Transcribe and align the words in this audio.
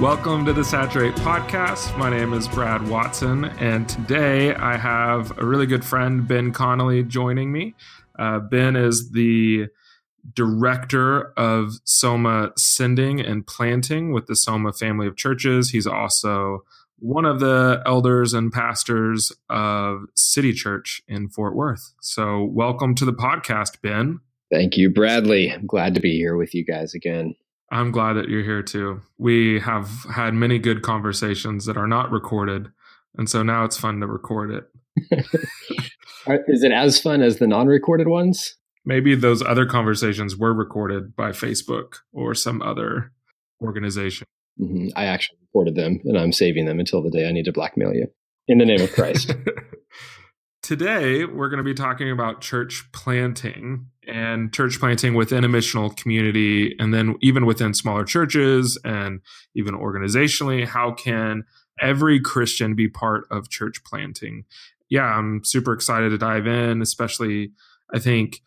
Welcome 0.00 0.44
to 0.46 0.52
the 0.52 0.64
Saturate 0.64 1.14
podcast. 1.14 1.96
My 1.96 2.10
name 2.10 2.32
is 2.32 2.48
Brad 2.48 2.86
Watson, 2.88 3.44
and 3.44 3.88
today 3.88 4.52
I 4.52 4.76
have 4.76 5.38
a 5.38 5.46
really 5.46 5.66
good 5.66 5.84
friend, 5.84 6.26
Ben 6.26 6.52
Connelly, 6.52 7.04
joining 7.04 7.52
me. 7.52 7.76
Uh, 8.18 8.40
ben 8.40 8.74
is 8.74 9.12
the 9.12 9.68
director 10.34 11.32
of 11.38 11.74
Soma 11.84 12.50
Sending 12.56 13.20
and 13.20 13.46
Planting 13.46 14.12
with 14.12 14.26
the 14.26 14.34
Soma 14.34 14.72
family 14.72 15.06
of 15.06 15.16
churches. 15.16 15.70
He's 15.70 15.86
also 15.86 16.64
one 16.98 17.24
of 17.24 17.38
the 17.38 17.80
elders 17.86 18.34
and 18.34 18.52
pastors 18.52 19.30
of 19.48 20.06
City 20.16 20.52
Church 20.52 21.02
in 21.06 21.28
Fort 21.28 21.54
Worth. 21.54 21.94
So, 22.00 22.42
welcome 22.42 22.96
to 22.96 23.04
the 23.04 23.14
podcast, 23.14 23.80
Ben. 23.80 24.18
Thank 24.50 24.76
you, 24.76 24.90
Bradley. 24.90 25.52
I'm 25.52 25.66
glad 25.66 25.94
to 25.94 26.00
be 26.00 26.16
here 26.16 26.36
with 26.36 26.52
you 26.52 26.64
guys 26.64 26.94
again. 26.94 27.36
I'm 27.70 27.90
glad 27.90 28.14
that 28.14 28.28
you're 28.28 28.42
here 28.42 28.62
too. 28.62 29.00
We 29.18 29.60
have 29.60 29.90
had 30.14 30.34
many 30.34 30.58
good 30.58 30.82
conversations 30.82 31.66
that 31.66 31.76
are 31.76 31.88
not 31.88 32.10
recorded. 32.10 32.68
And 33.16 33.28
so 33.28 33.42
now 33.42 33.64
it's 33.64 33.76
fun 33.76 34.00
to 34.00 34.06
record 34.06 34.50
it. 34.50 34.64
Is 36.48 36.62
it 36.62 36.72
as 36.72 37.00
fun 37.00 37.22
as 37.22 37.38
the 37.38 37.46
non 37.46 37.66
recorded 37.66 38.08
ones? 38.08 38.56
Maybe 38.84 39.14
those 39.14 39.42
other 39.42 39.66
conversations 39.66 40.36
were 40.36 40.52
recorded 40.52 41.16
by 41.16 41.30
Facebook 41.30 41.96
or 42.12 42.34
some 42.34 42.60
other 42.62 43.12
organization. 43.62 44.26
Mm-hmm. 44.60 44.88
I 44.94 45.06
actually 45.06 45.38
recorded 45.40 45.74
them 45.74 46.00
and 46.04 46.18
I'm 46.18 46.32
saving 46.32 46.66
them 46.66 46.78
until 46.78 47.02
the 47.02 47.10
day 47.10 47.26
I 47.26 47.32
need 47.32 47.46
to 47.46 47.52
blackmail 47.52 47.94
you 47.94 48.06
in 48.46 48.58
the 48.58 48.66
name 48.66 48.80
of 48.80 48.92
Christ. 48.92 49.34
Today, 50.64 51.26
we're 51.26 51.50
going 51.50 51.58
to 51.58 51.62
be 51.62 51.74
talking 51.74 52.10
about 52.10 52.40
church 52.40 52.88
planting 52.94 53.84
and 54.08 54.50
church 54.50 54.80
planting 54.80 55.12
within 55.12 55.44
a 55.44 55.48
missional 55.48 55.94
community, 55.94 56.74
and 56.78 56.94
then 56.94 57.16
even 57.20 57.44
within 57.44 57.74
smaller 57.74 58.02
churches 58.02 58.78
and 58.82 59.20
even 59.54 59.74
organizationally. 59.74 60.66
How 60.66 60.92
can 60.92 61.44
every 61.78 62.18
Christian 62.18 62.74
be 62.74 62.88
part 62.88 63.26
of 63.30 63.50
church 63.50 63.84
planting? 63.84 64.46
Yeah, 64.88 65.04
I'm 65.04 65.44
super 65.44 65.74
excited 65.74 66.08
to 66.08 66.16
dive 66.16 66.46
in, 66.46 66.80
especially 66.80 67.52
I 67.92 67.98
think 67.98 68.40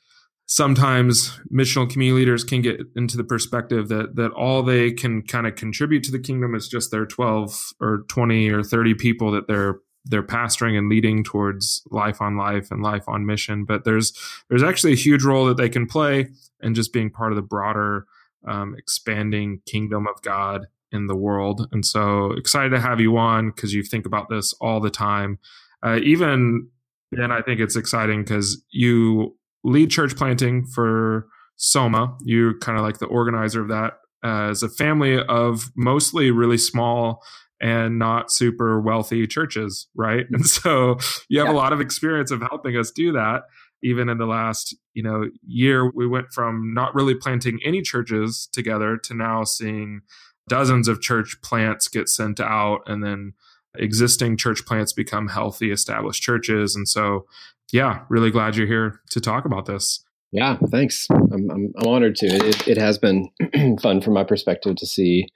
sometimes 0.48 1.40
missional 1.54 1.88
community 1.88 2.22
leaders 2.22 2.44
can 2.44 2.64
get 2.64 2.81
into 2.96 3.16
the 3.16 3.24
perspective 3.24 3.90
that 3.90 4.16
that 4.16 4.31
all 4.31 4.64
they 4.64 4.92
can 4.92 5.22
kind 5.22 5.46
of 5.46 5.54
contribute 5.54 6.04
to 6.06 6.12
the 6.12 6.18
kingdom 6.18 6.56
is 6.56 6.68
just 6.68 6.90
their 6.90 7.06
12 7.06 7.74
or 7.80 8.06
20 8.09 8.50
or 8.50 8.64
30 8.64 8.96
people 8.96 9.31
that 9.34 9.48
they're 9.48 9.81
they're 10.09 10.23
pastoring 10.23 10.77
and 10.77 10.89
leading 10.89 11.23
towards 11.23 11.81
life 11.91 12.22
on 12.22 12.38
life 12.38 12.72
and 12.72 12.81
life 12.81 13.03
on 13.08 13.25
mission. 13.25 13.66
But 13.66 13.83
there's 13.83 14.13
there's 14.50 14.63
actually 14.63 14.94
a 14.94 14.97
huge 14.97 15.23
role 15.23 15.45
that 15.45 15.58
they 15.58 15.69
can 15.69 15.86
play 15.86 16.27
in 16.61 16.73
just 16.73 16.94
being 16.94 17.09
part 17.09 17.31
of 17.31 17.36
the 17.36 17.41
broader 17.41 18.05
um, 18.47 18.75
expanding 18.78 19.61
kingdom 19.66 20.08
of 20.08 20.22
God 20.22 20.67
in 20.91 21.08
the 21.08 21.16
world. 21.16 21.67
And 21.72 21.85
so 21.85 22.31
excited 22.31 22.69
to 22.69 22.80
have 22.80 23.00
you 23.00 23.17
on 23.17 23.52
because 23.52 23.73
you 23.73 23.83
think 23.83 24.05
about 24.05 24.30
this 24.30 24.53
all 24.61 24.80
the 24.80 24.89
time. 24.89 25.39
Uh, 25.83 26.00
even 26.02 26.67
then, 27.11 27.31
I 27.31 27.41
think 27.41 27.59
it's 27.59 27.75
exciting 27.75 28.23
because 28.23 28.63
you 28.72 29.35
lead 29.63 29.91
church 29.91 30.16
planting 30.16 30.66
for 30.66 31.28
Soma. 31.57 32.17
You're 32.23 32.57
kind 32.59 32.78
of 32.78 32.84
like 32.84 33.00
the 33.00 33.06
organizer 33.06 33.62
of 33.62 33.67
that 33.67 33.94
as 34.23 34.63
a 34.63 34.69
family 34.69 35.22
of 35.23 35.72
mostly 35.75 36.31
really 36.31 36.57
small 36.57 37.23
and 37.59 37.97
not 37.97 38.31
super 38.31 38.79
wealthy 38.79 39.25
churches, 39.28 39.88
right? 39.95 40.25
And 40.31 40.45
so 40.45 40.97
you 41.29 41.40
have 41.40 41.47
yeah. 41.47 41.53
a 41.53 41.56
lot 41.56 41.73
of 41.73 41.81
experience 41.81 42.31
of 42.31 42.41
helping 42.41 42.78
us 42.78 42.91
do 42.91 43.12
that. 43.13 43.44
Even 43.84 44.09
in 44.09 44.18
the 44.18 44.25
last, 44.25 44.75
you 44.94 45.03
know, 45.03 45.29
year, 45.45 45.91
we 45.91 46.07
went 46.07 46.28
from 46.34 46.73
not 46.73 46.96
really 46.96 47.13
planting 47.13 47.59
any 47.63 47.81
churches 47.81 48.50
together 48.51 48.97
to 48.97 49.13
now 49.13 49.44
seeing 49.44 50.01
dozens 50.50 50.88
of 50.88 51.01
church 51.01 51.38
plants 51.44 51.88
get 51.88 52.09
sent 52.09 52.40
out 52.40 52.79
and 52.88 53.03
then 53.03 53.34
existing 53.78 54.38
church 54.38 54.66
plants 54.66 54.94
become 54.94 55.28
healthy, 55.28 55.72
established 55.72 56.23
churches. 56.23 56.75
And 56.75 56.88
so, 56.88 57.25
yeah, 57.72 58.01
really 58.09 58.31
glad 58.31 58.56
you're 58.56 58.67
here 58.67 59.01
to 59.12 59.22
talk 59.22 59.46
about 59.46 59.66
this. 59.66 60.03
Yeah, 60.31 60.57
thanks. 60.72 61.07
I'm, 61.12 61.50
I'm, 61.50 61.73
I'm 61.78 61.88
honored 61.88 62.16
to. 62.17 62.25
It, 62.28 62.67
it 62.67 62.78
has 62.78 62.97
been 62.97 63.29
fun 63.81 64.01
from 64.01 64.13
my 64.13 64.23
perspective 64.23 64.75
to 64.78 64.85
see 64.85 65.28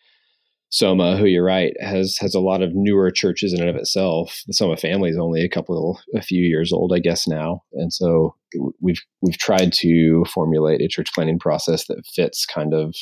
Soma, 0.72 1.18
who 1.18 1.26
you're 1.26 1.44
right, 1.44 1.74
has 1.82 2.18
has 2.20 2.34
a 2.34 2.40
lot 2.40 2.62
of 2.62 2.72
newer 2.74 3.12
churches 3.12 3.54
in 3.54 3.60
and 3.60 3.70
of 3.70 3.76
itself. 3.76 4.42
The 4.48 4.54
Soma 4.54 4.78
family 4.78 5.10
is 5.10 5.18
only 5.18 5.44
a 5.44 5.50
couple, 5.50 6.00
a 6.16 6.22
few 6.22 6.44
years 6.44 6.72
old, 6.72 6.94
I 6.96 7.00
guess 7.00 7.28
now, 7.28 7.64
and 7.74 7.92
so 7.94 8.36
we've 8.80 9.02
we've 9.22 9.38
tried 9.38 9.74
to 9.74 10.26
formulate 10.34 10.82
a 10.82 10.88
church 10.88 11.14
planting 11.14 11.40
process 11.40 11.88
that 11.88 12.06
fits 12.16 12.46
kind 12.46 12.74
of 12.74 12.96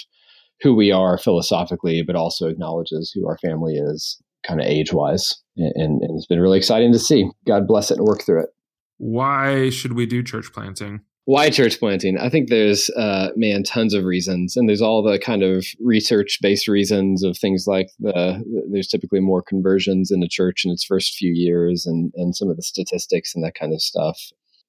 who 0.62 0.76
we 0.76 0.92
are 0.92 1.18
philosophically, 1.18 2.02
but 2.02 2.16
also 2.16 2.48
acknowledges 2.48 3.12
who 3.14 3.28
our 3.28 3.38
family 3.38 3.76
is, 3.76 4.22
kind 4.46 4.60
of 4.60 4.66
age 4.66 4.92
wise, 4.92 5.36
and, 5.56 6.02
and 6.02 6.18
it's 6.18 6.26
been 6.26 6.42
really 6.42 6.58
exciting 6.58 6.92
to 6.92 7.00
see. 7.00 7.30
God 7.48 7.68
bless 7.68 7.92
it 7.92 7.98
and 7.98 8.08
work 8.08 8.24
through 8.24 8.42
it. 8.42 8.50
Why 8.98 9.70
should 9.70 9.94
we 9.94 10.06
do 10.06 10.24
church 10.24 10.52
planting? 10.52 11.02
Why 11.26 11.50
church 11.50 11.80
planting? 11.80 12.18
I 12.18 12.30
think 12.30 12.50
there's 12.50 12.90
uh, 12.92 13.30
man 13.36 13.64
tons 13.64 13.94
of 13.94 14.04
reasons 14.04 14.58
and 14.58 14.68
there's 14.68 14.82
all 14.82 15.04
the 15.04 15.20
kind 15.20 15.44
of 15.44 15.66
research 15.80 16.40
based 16.42 16.68
reasons 16.68 17.24
of 17.24 17.38
things 17.38 17.66
like 17.68 17.90
the 18.00 18.44
there's 18.72 18.88
typically 18.88 19.20
more 19.20 19.42
conversions 19.42 20.12
in 20.12 20.22
the 20.22 20.28
church 20.28 20.66
in 20.66 20.72
its 20.72 20.84
first 20.84 21.16
few 21.16 21.32
years 21.32 21.86
and 21.86 22.12
and 22.16 22.36
some 22.36 22.50
of 22.50 22.56
the 22.56 22.64
statistics 22.64 23.36
and 23.36 23.44
that 23.44 23.56
kind 23.56 23.74
of 23.74 23.82
stuff. 23.82 24.20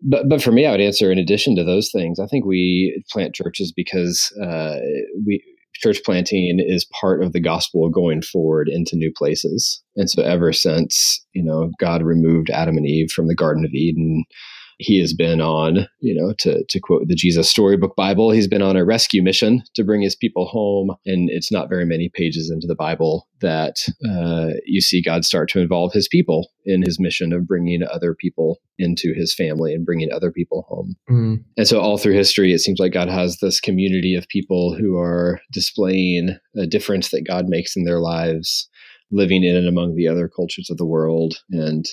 But 0.02 0.28
but 0.28 0.42
for 0.42 0.52
me 0.52 0.66
i 0.66 0.70
would 0.70 0.80
answer 0.80 1.10
in 1.10 1.18
addition 1.18 1.56
to 1.56 1.64
those 1.64 1.90
things 1.90 2.18
i 2.18 2.26
think 2.26 2.46
we 2.46 3.02
plant 3.10 3.34
churches 3.34 3.70
because 3.70 4.32
uh, 4.42 4.76
we 5.26 5.42
church 5.74 6.00
planting 6.04 6.58
is 6.60 6.86
part 7.00 7.22
of 7.22 7.32
the 7.32 7.40
gospel 7.40 7.88
going 7.88 8.20
forward 8.22 8.68
into 8.68 8.96
new 8.96 9.10
places. 9.16 9.82
And 9.96 10.10
so 10.10 10.22
ever 10.22 10.52
since 10.52 11.24
you 11.32 11.42
know 11.42 11.70
god 11.78 12.02
removed 12.02 12.50
adam 12.50 12.76
and 12.76 12.86
eve 12.86 13.10
from 13.10 13.28
the 13.28 13.34
garden 13.34 13.64
of 13.64 13.72
eden 13.72 14.24
he 14.80 14.98
has 14.98 15.12
been 15.12 15.42
on, 15.42 15.86
you 16.00 16.14
know, 16.14 16.32
to, 16.38 16.64
to 16.64 16.80
quote 16.80 17.06
the 17.06 17.14
Jesus 17.14 17.50
Storybook 17.50 17.94
Bible, 17.96 18.30
he's 18.30 18.48
been 18.48 18.62
on 18.62 18.76
a 18.76 18.84
rescue 18.84 19.22
mission 19.22 19.62
to 19.74 19.84
bring 19.84 20.00
his 20.00 20.16
people 20.16 20.46
home. 20.46 20.96
And 21.04 21.28
it's 21.28 21.52
not 21.52 21.68
very 21.68 21.84
many 21.84 22.08
pages 22.08 22.50
into 22.50 22.66
the 22.66 22.74
Bible 22.74 23.28
that 23.42 23.86
uh, 24.08 24.54
you 24.64 24.80
see 24.80 25.02
God 25.02 25.26
start 25.26 25.50
to 25.50 25.60
involve 25.60 25.92
his 25.92 26.08
people 26.08 26.48
in 26.64 26.80
his 26.80 26.98
mission 26.98 27.34
of 27.34 27.46
bringing 27.46 27.82
other 27.92 28.14
people 28.14 28.58
into 28.78 29.12
his 29.12 29.34
family 29.34 29.74
and 29.74 29.84
bringing 29.84 30.10
other 30.10 30.32
people 30.32 30.64
home. 30.66 30.96
Mm. 31.10 31.44
And 31.58 31.68
so, 31.68 31.78
all 31.78 31.98
through 31.98 32.14
history, 32.14 32.54
it 32.54 32.60
seems 32.60 32.78
like 32.78 32.92
God 32.92 33.10
has 33.10 33.36
this 33.36 33.60
community 33.60 34.14
of 34.14 34.28
people 34.28 34.74
who 34.74 34.96
are 34.96 35.40
displaying 35.52 36.38
a 36.56 36.66
difference 36.66 37.10
that 37.10 37.26
God 37.26 37.48
makes 37.48 37.76
in 37.76 37.84
their 37.84 38.00
lives, 38.00 38.66
living 39.10 39.44
in 39.44 39.56
and 39.56 39.68
among 39.68 39.94
the 39.94 40.08
other 40.08 40.26
cultures 40.26 40.70
of 40.70 40.78
the 40.78 40.86
world. 40.86 41.34
And 41.50 41.84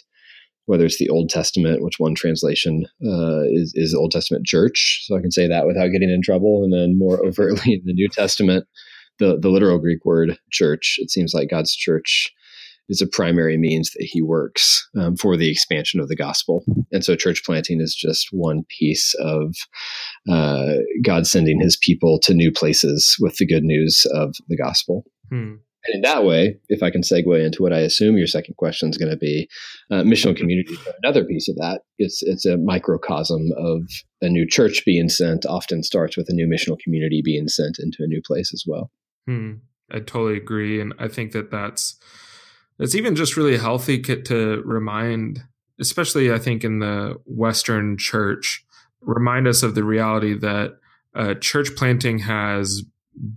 whether 0.68 0.86
it's 0.86 0.98
the 0.98 1.10
Old 1.10 1.30
Testament, 1.30 1.82
which 1.82 1.98
one 1.98 2.14
translation 2.14 2.86
uh, 3.04 3.44
is, 3.46 3.72
is 3.74 3.96
Old 3.96 4.12
Testament 4.12 4.46
church. 4.46 5.04
So 5.06 5.18
I 5.18 5.22
can 5.22 5.32
say 5.32 5.48
that 5.48 5.66
without 5.66 5.88
getting 5.92 6.10
in 6.10 6.22
trouble. 6.22 6.64
And 6.64 6.72
then 6.72 6.98
more 6.98 7.26
overtly 7.26 7.74
in 7.74 7.82
the 7.86 7.94
New 7.94 8.10
Testament, 8.10 8.66
the, 9.18 9.40
the 9.42 9.50
literal 9.50 9.80
Greek 9.80 10.06
word 10.06 10.38
church. 10.52 10.98
It 11.00 11.10
seems 11.10 11.34
like 11.34 11.50
God's 11.50 11.76
church 11.76 12.32
is 12.90 13.02
a 13.02 13.08
primary 13.08 13.58
means 13.58 13.92
that 13.92 14.06
he 14.06 14.22
works 14.22 14.88
um, 14.98 15.16
for 15.16 15.36
the 15.36 15.50
expansion 15.50 16.00
of 16.00 16.10
the 16.10 16.16
gospel. 16.16 16.64
And 16.92 17.04
so 17.04 17.16
church 17.16 17.44
planting 17.46 17.82
is 17.82 17.96
just 17.96 18.28
one 18.32 18.64
piece 18.78 19.14
of 19.20 19.56
uh, 20.30 20.76
God 21.04 21.28
sending 21.28 21.60
his 21.60 21.78
people 21.78 22.20
to 22.24 22.34
new 22.34 22.52
places 22.52 23.16
with 23.20 23.38
the 23.38 23.48
good 23.48 23.64
news 23.64 24.06
of 24.14 24.36
the 24.48 24.58
gospel. 24.58 25.06
Hmm. 25.30 25.56
And 25.88 25.96
in 25.96 26.02
that 26.02 26.24
way, 26.26 26.58
if 26.70 26.84
I 26.84 26.92
can 26.92 27.02
segue 27.02 27.46
into 27.46 27.64
what 27.64 27.74
I 27.74 27.80
assume 27.80 28.18
your 28.18 28.28
second 28.28 28.56
question 28.58 28.90
is 28.90 28.98
going 28.98 29.12
to 29.12 29.18
be, 29.18 29.50
uh, 29.90 30.04
missional 30.04 30.36
community 30.36 30.76
another 31.04 31.24
piece 31.24 31.48
of 31.48 31.56
that. 31.56 31.82
It's 31.98 32.22
it's 32.24 32.46
a 32.46 32.58
microcosm 32.58 33.52
of 33.58 33.84
a 34.22 34.30
new 34.30 34.46
church 34.46 34.84
being 34.86 35.10
sent. 35.10 35.46
Often 35.46 35.84
starts 35.84 36.18
with 36.18 36.30
a 36.30 36.34
new 36.34 36.48
missional 36.48 36.80
community 36.80 37.22
being 37.24 37.48
sent 37.48 37.78
into 37.80 37.98
a 38.02 38.08
new 38.08 38.22
place 38.26 38.52
as 38.54 38.64
well. 38.68 38.92
Hmm. 39.26 39.54
I 39.90 40.00
totally 40.00 40.36
agree, 40.36 40.82
and 40.82 40.94
I 41.00 41.08
think 41.08 41.32
that 41.32 41.50
that's 41.50 41.98
it's 42.80 42.96
even 42.96 43.16
just 43.16 43.38
really 43.38 43.58
healthy 43.58 44.02
to 44.02 44.62
remind, 44.66 45.44
especially 45.80 46.32
I 46.32 46.38
think 46.38 46.64
in 46.64 46.80
the 46.80 47.16
Western 47.26 47.98
church, 47.98 48.66
remind 49.02 49.48
us 49.48 49.64
of 49.64 49.76
the 49.76 49.84
reality 49.84 50.38
that 50.38 50.78
uh, 51.16 51.34
church 51.36 51.76
planting 51.76 52.20
has 52.20 52.84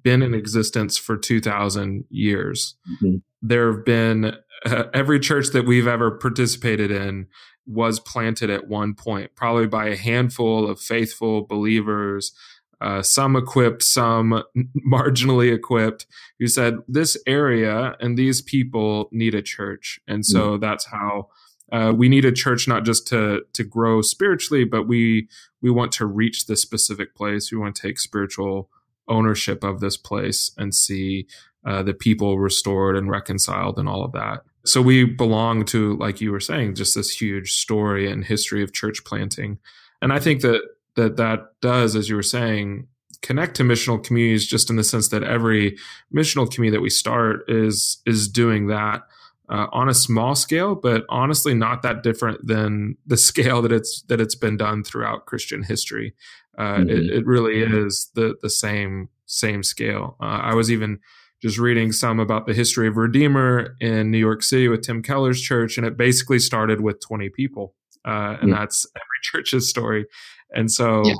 been 0.03 0.23
in 0.23 0.35
existence 0.35 0.97
for 0.97 1.17
2000 1.17 2.05
years. 2.11 2.77
Mm-hmm. 2.88 3.17
There 3.43 3.73
have 3.73 3.85
been 3.85 4.37
uh, 4.65 4.85
every 4.93 5.21
church 5.21 5.49
that 5.49 5.67
we've 5.67 5.87
ever 5.87 6.11
participated 6.11 6.91
in, 6.91 7.27
was 7.67 8.00
planted 8.00 8.50
at 8.50 8.69
one 8.69 8.94
point, 8.94 9.31
probably 9.37 9.67
by 9.67 9.87
a 9.88 9.97
handful 9.97 10.69
of 10.69 10.81
faithful 10.81 11.47
believers, 11.47 12.32
uh, 12.81 13.03
some 13.03 13.37
equipped, 13.37 13.82
some 13.82 14.43
marginally 14.91 15.53
equipped, 15.53 16.06
who 16.38 16.47
said, 16.47 16.79
This 16.88 17.17
area 17.26 17.97
and 18.00 18.19
these 18.19 18.43
people 18.43 19.09
need 19.12 19.35
a 19.35 19.43
church. 19.43 20.00
And 20.09 20.25
so 20.25 20.53
mm-hmm. 20.53 20.61
that's 20.61 20.87
how. 20.87 21.29
Uh, 21.73 21.93
we 21.97 22.09
need 22.09 22.25
a 22.25 22.33
church 22.33 22.67
not 22.67 22.85
just 22.85 23.06
to 23.06 23.43
to 23.53 23.62
grow 23.62 24.03
spiritually, 24.03 24.65
but 24.65 24.88
we 24.88 25.29
we 25.62 25.71
want 25.71 25.93
to 25.93 26.05
reach 26.05 26.47
this 26.47 26.61
specific 26.61 27.15
place. 27.15 27.53
We 27.53 27.59
want 27.59 27.76
to 27.76 27.83
take 27.83 28.00
spiritual 28.00 28.69
ownership 29.11 29.62
of 29.65 29.81
this 29.81 29.97
place 29.97 30.51
and 30.57 30.75
see 30.75 31.27
uh, 31.67 31.83
the 31.83 31.93
people 31.93 32.39
restored 32.39 32.97
and 32.97 33.11
reconciled 33.11 33.79
and 33.79 33.89
all 33.89 34.05
of 34.05 34.12
that. 34.12 34.41
So 34.65 34.81
we 34.81 35.05
belong 35.05 35.65
to, 35.67 35.97
like 35.97 36.21
you 36.21 36.33
were 36.33 36.41
saying, 36.41 36.75
just 36.75 36.95
this 36.95 37.11
huge 37.21 37.53
story 37.53 38.11
and 38.11 38.25
history 38.25 38.62
of 38.62 38.73
church 38.73 39.05
planting. 39.05 39.59
And 40.01 40.12
I 40.12 40.19
think 40.19 40.43
that 40.43 40.62
that 40.97 41.17
that 41.17 41.53
does, 41.61 41.97
as 41.97 42.09
you 42.09 42.17
were 42.17 42.23
saying, 42.23 42.87
connect 43.23 43.57
to 43.57 43.62
missional 43.62 44.03
communities 44.03 44.47
just 44.47 44.71
in 44.71 44.77
the 44.77 44.85
sense 44.85 45.09
that 45.09 45.23
every 45.23 45.77
missional 46.15 46.51
community 46.51 46.77
that 46.77 46.83
we 46.83 46.91
start 46.91 47.45
is 47.49 48.03
is 48.07 48.29
doing 48.29 48.67
that 48.69 49.03
uh, 49.49 49.67
on 49.73 49.89
a 49.89 49.95
small 49.95 50.35
scale, 50.35 50.75
but 50.75 51.05
honestly 51.09 51.55
not 51.55 51.83
that 51.83 52.03
different 52.03 52.47
than 52.47 52.97
the 53.07 53.17
scale 53.29 53.62
that 53.62 53.73
it's 53.73 54.03
that 54.03 54.21
it's 54.21 54.35
been 54.35 54.57
done 54.57 54.83
throughout 54.85 55.27
Christian 55.27 55.62
history. 55.62 56.15
Uh, 56.61 56.77
mm-hmm. 56.77 56.91
it, 56.91 57.11
it, 57.11 57.27
really 57.27 57.62
is 57.62 58.11
the 58.15 58.35
the 58.43 58.51
same 58.51 59.09
same 59.25 59.62
scale. 59.62 60.17
Uh, 60.21 60.41
I 60.43 60.55
was 60.55 60.71
even 60.71 60.99
just 61.41 61.59
reading 61.59 61.91
some 61.91 62.21
about 62.21 62.47
the 62.47 62.53
history 62.53 62.87
of 62.87 62.99
Redeemer 62.99 63.77
in 63.81 64.11
New 64.11 64.19
York 64.19 64.43
City 64.43 64.69
with 64.69 64.83
Tim 64.83 65.03
Keller's 65.03 65.41
church, 65.41 65.79
and 65.79 65.87
it 65.87 65.97
basically 65.97 66.39
started 66.39 66.83
with 66.83 67.01
20 67.01 67.31
people, 67.31 67.75
uh, 68.05 68.37
and 68.43 68.51
yeah. 68.51 68.59
that's 68.59 68.87
every 68.97 69.21
church's 69.23 69.71
story. 69.71 70.05
And 70.51 70.71
so 70.71 71.03
yeah. 71.07 71.15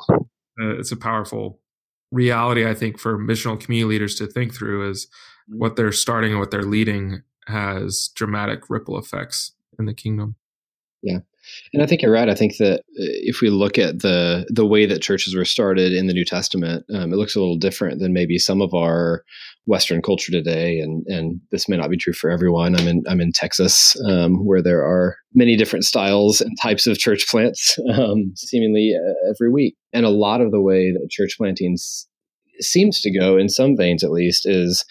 uh, 0.61 0.79
it's 0.79 0.93
a 0.93 0.97
powerful 0.97 1.59
reality, 2.11 2.69
I 2.69 2.75
think, 2.75 2.99
for 2.99 3.19
missional 3.19 3.59
community 3.59 3.95
leaders 3.95 4.17
to 4.17 4.27
think 4.27 4.55
through 4.55 4.91
is 4.91 5.07
mm-hmm. 5.07 5.59
what 5.59 5.77
they're 5.77 5.91
starting 5.91 6.33
and 6.33 6.41
what 6.41 6.51
they're 6.51 6.65
leading 6.65 7.23
has 7.47 8.11
dramatic 8.15 8.69
ripple 8.69 8.99
effects 8.99 9.53
in 9.79 9.87
the 9.87 9.95
kingdom. 9.95 10.37
Yeah. 11.03 11.21
And 11.73 11.83
I 11.83 11.87
think 11.87 12.03
you're 12.03 12.13
right. 12.13 12.29
I 12.29 12.35
think 12.35 12.57
that 12.59 12.81
uh, 12.81 13.13
if 13.23 13.41
we 13.41 13.51
look 13.51 13.79
at 13.79 14.01
the 14.01 14.47
the 14.49 14.67
way 14.67 14.87
that 14.87 15.03
churches 15.03 15.35
were 15.35 15.45
started 15.45 15.93
in 15.93 16.07
the 16.07 16.13
New 16.13 16.25
Testament, 16.25 16.85
um, 16.93 17.13
it 17.13 17.17
looks 17.17 17.37
a 17.37 17.41
little 17.41 17.57
different 17.57 18.01
than 18.01 18.13
maybe 18.13 18.39
some 18.39 18.61
of 18.61 18.75
our 18.75 19.25
Western 19.67 20.03
culture 20.03 20.33
today. 20.33 20.81
And 20.81 21.07
and 21.07 21.41
this 21.51 21.69
may 21.69 21.77
not 21.77 21.91
be 21.91 21.97
true 21.97 22.13
for 22.13 22.31
everyone. 22.31 22.77
I'm 22.77 22.89
in 22.89 23.03
I'm 23.09 23.21
in 23.21 23.33
Texas, 23.33 23.97
um, 24.09 24.45
where 24.45 24.63
there 24.63 24.85
are 24.85 25.17
many 25.35 25.57
different 25.57 25.85
styles 25.85 26.41
and 26.41 26.57
types 26.61 26.87
of 26.87 26.99
church 26.99 27.27
plants, 27.29 27.79
um, 27.95 28.33
seemingly 28.37 28.95
uh, 28.97 29.31
every 29.31 29.51
week. 29.51 29.77
And 29.93 30.05
a 30.05 30.11
lot 30.11 30.41
of 30.41 30.51
the 30.51 30.61
way 30.61 30.93
that 30.93 31.11
church 31.11 31.37
planting 31.37 31.77
seems 32.61 33.01
to 33.01 33.19
go, 33.19 33.37
in 33.37 33.49
some 33.49 33.77
veins 33.77 34.05
at 34.05 34.11
least, 34.11 34.47
is 34.47 34.85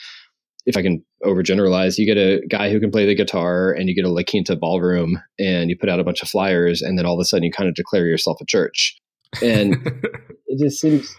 if 0.70 0.78
I 0.78 0.84
can 0.84 1.04
overgeneralize, 1.26 1.98
you 1.98 2.06
get 2.06 2.18
a 2.18 2.46
guy 2.48 2.70
who 2.70 2.80
can 2.80 2.92
play 2.92 3.04
the 3.08 3.16
guitar 3.16 3.72
and 3.72 3.90
you 3.90 3.96
get 3.96 4.06
a 4.06 4.10
La 4.10 4.22
Quinta 4.22 4.56
ballroom 4.56 5.20
and 5.40 5.68
you 5.68 5.76
put 5.76 5.90
out 5.90 6.00
a 6.00 6.04
bunch 6.04 6.22
of 6.22 6.30
flyers 6.30 6.84
and 6.84 6.96
then 6.96 7.08
all 7.08 7.16
of 7.16 7.20
a 7.20 7.26
sudden 7.26 7.44
you 7.44 7.52
kind 7.52 7.68
of 7.68 7.74
declare 7.74 8.06
yourself 8.06 8.38
a 8.40 8.46
church. 8.46 8.96
And 9.42 9.76
it 10.46 10.60
just 10.60 10.80
seems 10.80 11.12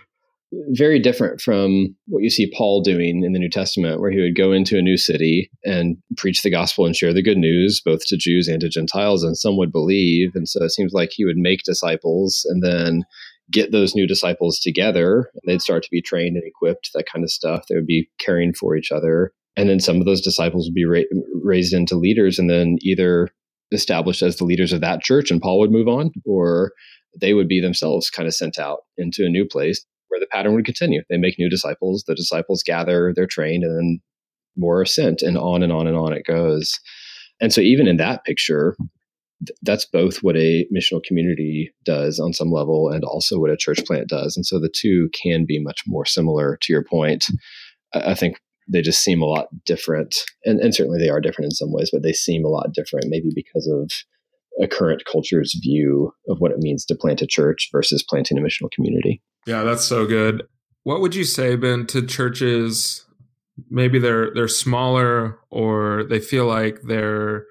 very 0.68 1.00
different 1.00 1.40
from 1.40 1.96
what 2.06 2.22
you 2.22 2.30
see 2.30 2.52
Paul 2.56 2.80
doing 2.80 3.24
in 3.24 3.32
the 3.32 3.40
New 3.40 3.50
Testament, 3.50 4.00
where 4.00 4.12
he 4.12 4.20
would 4.20 4.36
go 4.36 4.52
into 4.52 4.78
a 4.78 4.82
new 4.82 4.96
city 4.96 5.50
and 5.64 5.96
preach 6.16 6.42
the 6.42 6.50
gospel 6.50 6.86
and 6.86 6.94
share 6.94 7.12
the 7.12 7.22
good 7.22 7.38
news, 7.38 7.82
both 7.84 8.06
to 8.06 8.16
Jews 8.16 8.46
and 8.46 8.60
to 8.60 8.68
Gentiles, 8.68 9.24
and 9.24 9.36
some 9.36 9.56
would 9.56 9.72
believe. 9.72 10.30
And 10.36 10.48
so 10.48 10.62
it 10.62 10.70
seems 10.70 10.92
like 10.92 11.10
he 11.12 11.24
would 11.24 11.36
make 11.36 11.64
disciples 11.64 12.46
and 12.48 12.62
then 12.62 13.02
get 13.50 13.72
those 13.72 13.96
new 13.96 14.06
disciples 14.06 14.60
together 14.60 15.30
and 15.34 15.42
they'd 15.44 15.60
start 15.60 15.82
to 15.82 15.90
be 15.90 16.00
trained 16.00 16.36
and 16.36 16.46
equipped 16.46 16.90
that 16.94 17.06
kind 17.12 17.24
of 17.24 17.30
stuff 17.32 17.64
they 17.68 17.74
would 17.74 17.86
be 17.86 18.08
caring 18.20 18.52
for 18.52 18.76
each 18.76 18.92
other 18.92 19.32
and 19.56 19.68
then 19.68 19.80
some 19.80 19.98
of 19.98 20.06
those 20.06 20.20
disciples 20.20 20.66
would 20.66 20.74
be 20.74 20.84
ra- 20.84 21.20
raised 21.42 21.72
into 21.72 21.96
leaders 21.96 22.38
and 22.38 22.48
then 22.48 22.76
either 22.80 23.28
established 23.72 24.22
as 24.22 24.36
the 24.36 24.44
leaders 24.44 24.72
of 24.72 24.80
that 24.80 25.02
church 25.02 25.30
and 25.30 25.40
paul 25.40 25.58
would 25.58 25.70
move 25.70 25.88
on 25.88 26.10
or 26.24 26.72
they 27.18 27.34
would 27.34 27.48
be 27.48 27.60
themselves 27.60 28.10
kind 28.10 28.26
of 28.26 28.34
sent 28.34 28.58
out 28.58 28.80
into 28.96 29.24
a 29.24 29.28
new 29.28 29.44
place 29.44 29.84
where 30.08 30.20
the 30.20 30.26
pattern 30.26 30.54
would 30.54 30.64
continue. 30.64 31.02
They 31.08 31.16
make 31.16 31.38
new 31.38 31.48
disciples 31.48 32.04
the 32.06 32.14
disciples 32.14 32.62
gather 32.62 33.12
they're 33.14 33.26
trained 33.26 33.64
and 33.64 33.76
then 33.76 34.00
more 34.56 34.80
are 34.80 34.86
sent 34.86 35.22
and 35.22 35.38
on 35.38 35.62
and 35.62 35.72
on 35.72 35.86
and 35.86 35.96
on 35.96 36.12
it 36.12 36.26
goes. 36.26 36.78
And 37.40 37.52
so 37.52 37.60
even 37.60 37.86
in 37.86 37.96
that 37.96 38.24
picture 38.24 38.76
that's 39.62 39.86
both 39.86 40.18
what 40.18 40.36
a 40.36 40.66
missional 40.66 41.02
community 41.02 41.72
does 41.84 42.20
on 42.20 42.34
some 42.34 42.50
level 42.50 42.90
and 42.90 43.02
also 43.04 43.38
what 43.38 43.50
a 43.50 43.56
church 43.56 43.82
plant 43.86 44.06
does. 44.06 44.36
And 44.36 44.44
so 44.44 44.60
the 44.60 44.68
two 44.68 45.08
can 45.14 45.46
be 45.46 45.58
much 45.58 45.80
more 45.86 46.04
similar 46.04 46.58
to 46.60 46.72
your 46.72 46.84
point. 46.84 47.24
I 47.94 48.14
think 48.14 48.38
they 48.70 48.82
just 48.82 49.02
seem 49.02 49.20
a 49.20 49.26
lot 49.26 49.48
different. 49.64 50.16
And, 50.44 50.60
and 50.60 50.74
certainly 50.74 50.98
they 50.98 51.10
are 51.10 51.20
different 51.20 51.46
in 51.46 51.50
some 51.50 51.72
ways, 51.72 51.90
but 51.92 52.02
they 52.02 52.12
seem 52.12 52.44
a 52.44 52.48
lot 52.48 52.72
different, 52.72 53.06
maybe 53.08 53.30
because 53.34 53.66
of 53.66 53.90
a 54.62 54.68
current 54.68 55.02
culture's 55.10 55.58
view 55.62 56.12
of 56.28 56.38
what 56.38 56.52
it 56.52 56.58
means 56.58 56.84
to 56.86 56.94
plant 56.94 57.22
a 57.22 57.26
church 57.26 57.68
versus 57.72 58.02
planting 58.02 58.38
a 58.38 58.40
missional 58.40 58.70
community. 58.70 59.22
Yeah, 59.46 59.62
that's 59.62 59.84
so 59.84 60.06
good. 60.06 60.42
What 60.84 61.00
would 61.00 61.14
you 61.14 61.24
say, 61.24 61.56
Ben, 61.56 61.86
to 61.86 62.06
churches? 62.06 63.06
Maybe 63.68 63.98
they're 63.98 64.32
they're 64.34 64.48
smaller 64.48 65.38
or 65.50 66.04
they 66.04 66.18
feel 66.18 66.46
like 66.46 66.80
they're 66.82 67.44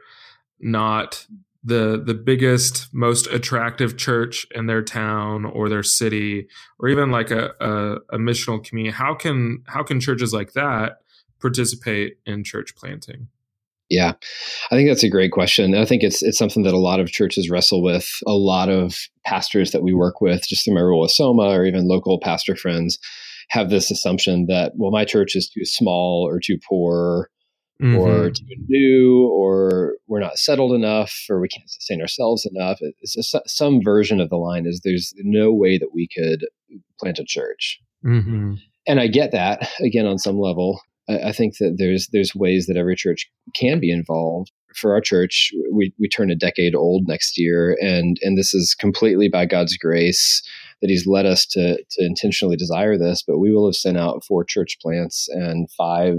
not 0.60 1.26
the 1.64 2.02
the 2.04 2.14
biggest 2.14 2.92
most 2.94 3.28
attractive 3.28 3.98
church 3.98 4.48
in 4.56 4.66
their 4.66 4.82
town 4.82 5.46
or 5.46 5.68
their 5.70 5.84
city 5.84 6.48
or 6.80 6.88
even 6.88 7.12
like 7.12 7.32
a, 7.32 7.52
a, 7.60 8.16
a 8.16 8.18
missional 8.18 8.64
community 8.64 8.96
how 8.96 9.14
can 9.14 9.62
how 9.68 9.84
can 9.84 10.00
churches 10.00 10.34
like 10.34 10.54
that 10.54 11.00
participate 11.40 12.18
in 12.26 12.44
church 12.44 12.76
planting? 12.76 13.28
Yeah, 13.90 14.14
I 14.72 14.76
think 14.76 14.88
that's 14.88 15.04
a 15.04 15.10
great 15.10 15.32
question. 15.32 15.74
I 15.74 15.84
think 15.84 16.04
it's 16.04 16.22
it's 16.22 16.38
something 16.38 16.62
that 16.64 16.76
a 16.76 16.80
lot 16.80 17.00
of 17.00 17.12
churches 17.12 17.50
wrestle 17.50 17.82
with. 17.82 18.08
A 18.28 18.34
lot 18.34 18.70
of 18.70 18.96
pastors 19.26 19.72
that 19.72 19.82
we 19.82 19.94
work 19.94 20.22
with, 20.22 20.48
just 20.48 20.64
through 20.64 20.76
my 20.76 20.82
role 20.82 21.02
with 21.02 21.12
Soma 21.12 21.50
or 21.50 21.66
even 21.66 21.88
local 21.88 22.20
pastor 22.20 22.56
friends, 22.56 23.00
have 23.50 23.72
this 23.72 23.90
assumption 23.90 24.46
that 24.48 24.74
well, 24.76 24.92
my 24.92 25.06
church 25.06 25.36
is 25.36 25.50
too 25.50 25.66
small 25.66 26.28
or 26.28 26.40
too 26.40 26.60
poor 26.70 27.30
mm-hmm. 27.82 27.98
or 27.98 28.30
too 28.30 28.46
new 28.68 29.28
or 29.28 29.94
we're 30.08 30.20
not 30.20 30.38
settled 30.38 30.74
enough 30.74 31.14
or 31.30 31.40
we 31.40 31.48
can't 31.48 31.70
sustain 31.70 32.02
ourselves 32.02 32.46
enough. 32.54 32.80
It's 33.02 33.34
a, 33.34 33.42
some 33.48 33.82
version 33.84 34.20
of 34.20 34.30
the 34.30 34.38
line 34.38 34.66
is 34.66 34.82
there's 34.84 35.14
no 35.18 35.54
way 35.54 35.78
that 35.78 35.90
we 35.94 36.08
could 36.08 36.46
plant 37.00 37.20
a 37.20 37.26
church. 37.26 37.80
Mm-hmm. 38.06 38.56
And 38.88 39.00
I 39.00 39.08
get 39.08 39.32
that 39.32 39.70
again 39.82 40.06
on 40.06 40.18
some 40.18 40.40
level. 40.40 40.82
I, 41.10 41.30
I 41.30 41.32
think 41.32 41.58
that 41.58 41.76
there's 41.78 42.08
there's 42.12 42.36
ways 42.36 42.68
that 42.68 42.78
every 42.78 42.96
church 42.96 43.30
can 43.56 43.80
be 43.80 43.92
involved. 43.92 44.52
For 44.76 44.94
our 44.94 45.02
church, 45.02 45.52
we 45.72 45.94
we 46.00 46.08
turn 46.08 46.30
a 46.30 46.36
decade 46.36 46.76
old 46.76 47.08
next 47.08 47.38
year, 47.38 47.78
and 47.82 48.18
and 48.22 48.38
this 48.38 48.54
is 48.54 48.76
completely 48.76 49.28
by 49.28 49.46
God's 49.46 49.76
grace 49.78 50.44
that 50.82 50.90
He's 50.90 51.08
led 51.08 51.26
us 51.26 51.46
to 51.48 51.78
to 51.78 52.06
intentionally 52.06 52.56
desire 52.56 52.98
this. 52.98 53.24
But 53.26 53.40
we 53.40 53.52
will 53.52 53.68
have 53.68 53.76
sent 53.76 53.98
out 53.98 54.24
four 54.26 54.44
church 54.44 54.78
plants 54.82 55.28
and 55.30 55.70
five 55.72 56.16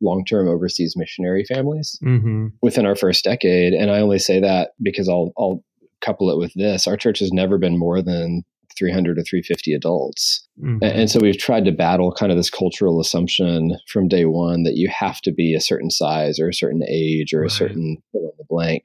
long 0.00 0.24
term 0.24 0.48
overseas 0.48 0.94
missionary 0.96 1.44
families 1.44 1.98
mm-hmm. 2.02 2.48
within 2.62 2.86
our 2.86 2.96
first 2.96 3.24
decade. 3.24 3.74
And 3.74 3.90
I 3.90 4.00
only 4.00 4.18
say 4.18 4.40
that 4.40 4.70
because 4.82 5.08
I'll 5.08 5.32
I'll 5.38 5.62
couple 6.00 6.30
it 6.30 6.38
with 6.38 6.54
this. 6.54 6.86
Our 6.86 6.96
church 6.96 7.18
has 7.18 7.32
never 7.32 7.58
been 7.58 7.78
more 7.78 8.00
than 8.00 8.42
300 8.80 9.18
or 9.18 9.22
350 9.22 9.74
adults. 9.74 10.48
Mm-hmm. 10.58 10.78
And 10.82 11.10
so 11.10 11.20
we've 11.20 11.38
tried 11.38 11.66
to 11.66 11.72
battle 11.72 12.12
kind 12.12 12.32
of 12.32 12.38
this 12.38 12.50
cultural 12.50 12.98
assumption 12.98 13.76
from 13.86 14.08
day 14.08 14.24
one 14.24 14.62
that 14.62 14.76
you 14.76 14.88
have 14.88 15.20
to 15.20 15.32
be 15.32 15.54
a 15.54 15.60
certain 15.60 15.90
size 15.90 16.40
or 16.40 16.48
a 16.48 16.54
certain 16.54 16.82
age 16.88 17.34
or 17.34 17.42
right. 17.42 17.50
a 17.50 17.54
certain 17.54 17.98
fill 18.10 18.22
in 18.22 18.32
the 18.38 18.44
blank 18.48 18.84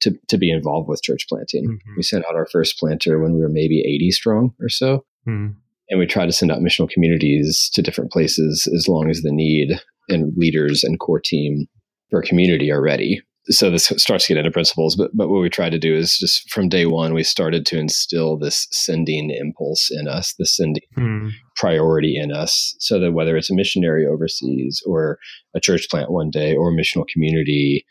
to, 0.00 0.12
to 0.28 0.36
be 0.36 0.50
involved 0.50 0.88
with 0.88 1.02
church 1.02 1.26
planting. 1.28 1.64
Mm-hmm. 1.64 1.96
We 1.96 2.02
sent 2.02 2.26
out 2.28 2.36
our 2.36 2.46
first 2.52 2.78
planter 2.78 3.18
when 3.18 3.32
we 3.32 3.40
were 3.40 3.48
maybe 3.48 3.80
80 3.80 4.10
strong 4.10 4.54
or 4.60 4.68
so. 4.68 5.04
Mm-hmm. 5.26 5.54
And 5.88 5.98
we 5.98 6.06
try 6.06 6.26
to 6.26 6.32
send 6.32 6.52
out 6.52 6.60
missional 6.60 6.88
communities 6.88 7.70
to 7.74 7.82
different 7.82 8.12
places 8.12 8.68
as 8.74 8.86
long 8.86 9.10
as 9.10 9.22
the 9.22 9.32
need 9.32 9.80
and 10.08 10.32
leaders 10.36 10.84
and 10.84 11.00
core 11.00 11.20
team 11.20 11.66
for 12.10 12.20
a 12.20 12.22
community 12.22 12.70
are 12.70 12.82
ready 12.82 13.22
so 13.48 13.70
this 13.70 13.92
starts 13.96 14.26
to 14.26 14.34
get 14.34 14.38
into 14.38 14.50
principles, 14.50 14.94
but 14.94 15.10
but 15.14 15.28
what 15.28 15.40
we 15.40 15.50
try 15.50 15.68
to 15.68 15.78
do 15.78 15.94
is 15.94 16.18
just 16.18 16.50
from 16.50 16.68
day 16.68 16.86
one 16.86 17.12
we 17.12 17.24
started 17.24 17.66
to 17.66 17.78
instill 17.78 18.36
this 18.36 18.68
sending 18.70 19.30
impulse 19.30 19.90
in 19.90 20.06
us, 20.06 20.34
the 20.38 20.46
sending 20.46 20.82
hmm. 20.94 21.28
priority 21.56 22.16
in 22.16 22.32
us, 22.32 22.76
so 22.78 23.00
that 23.00 23.12
whether 23.12 23.36
it's 23.36 23.50
a 23.50 23.54
missionary 23.54 24.06
overseas 24.06 24.82
or 24.86 25.18
a 25.54 25.60
church 25.60 25.88
plant 25.90 26.10
one 26.10 26.30
day 26.30 26.54
or 26.54 26.70
a 26.70 26.72
missional 26.72 27.06
community, 27.08 27.84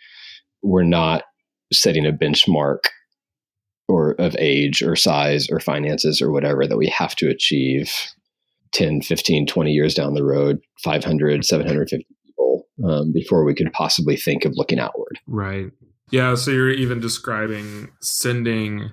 we're 0.64 0.84
not 0.84 1.24
setting 1.74 2.06
a 2.06 2.12
benchmark 2.12 2.86
or 3.88 4.12
of 4.14 4.36
age 4.40 4.82
or 4.82 4.96
size 4.96 5.50
or 5.50 5.60
finances 5.60 6.22
or 6.22 6.32
whatever 6.32 6.66
that 6.66 6.78
we 6.78 6.88
have 6.88 7.16
to 7.16 7.30
achieve 7.30 7.94
10 8.72 9.02
15 9.02 9.46
20 9.46 9.72
years 9.72 9.94
down 9.94 10.14
the 10.14 10.24
road 10.24 10.62
500 10.82 11.44
750 11.44 12.08
um, 12.84 13.12
before 13.12 13.44
we 13.44 13.54
could 13.54 13.72
possibly 13.74 14.16
think 14.16 14.46
of 14.46 14.54
looking 14.56 14.80
outward. 14.80 15.20
Right. 15.28 15.72
Yeah, 16.12 16.36
so 16.36 16.52
you're 16.52 16.72
even 16.72 17.00
describing 17.00 17.90
sending 18.02 18.92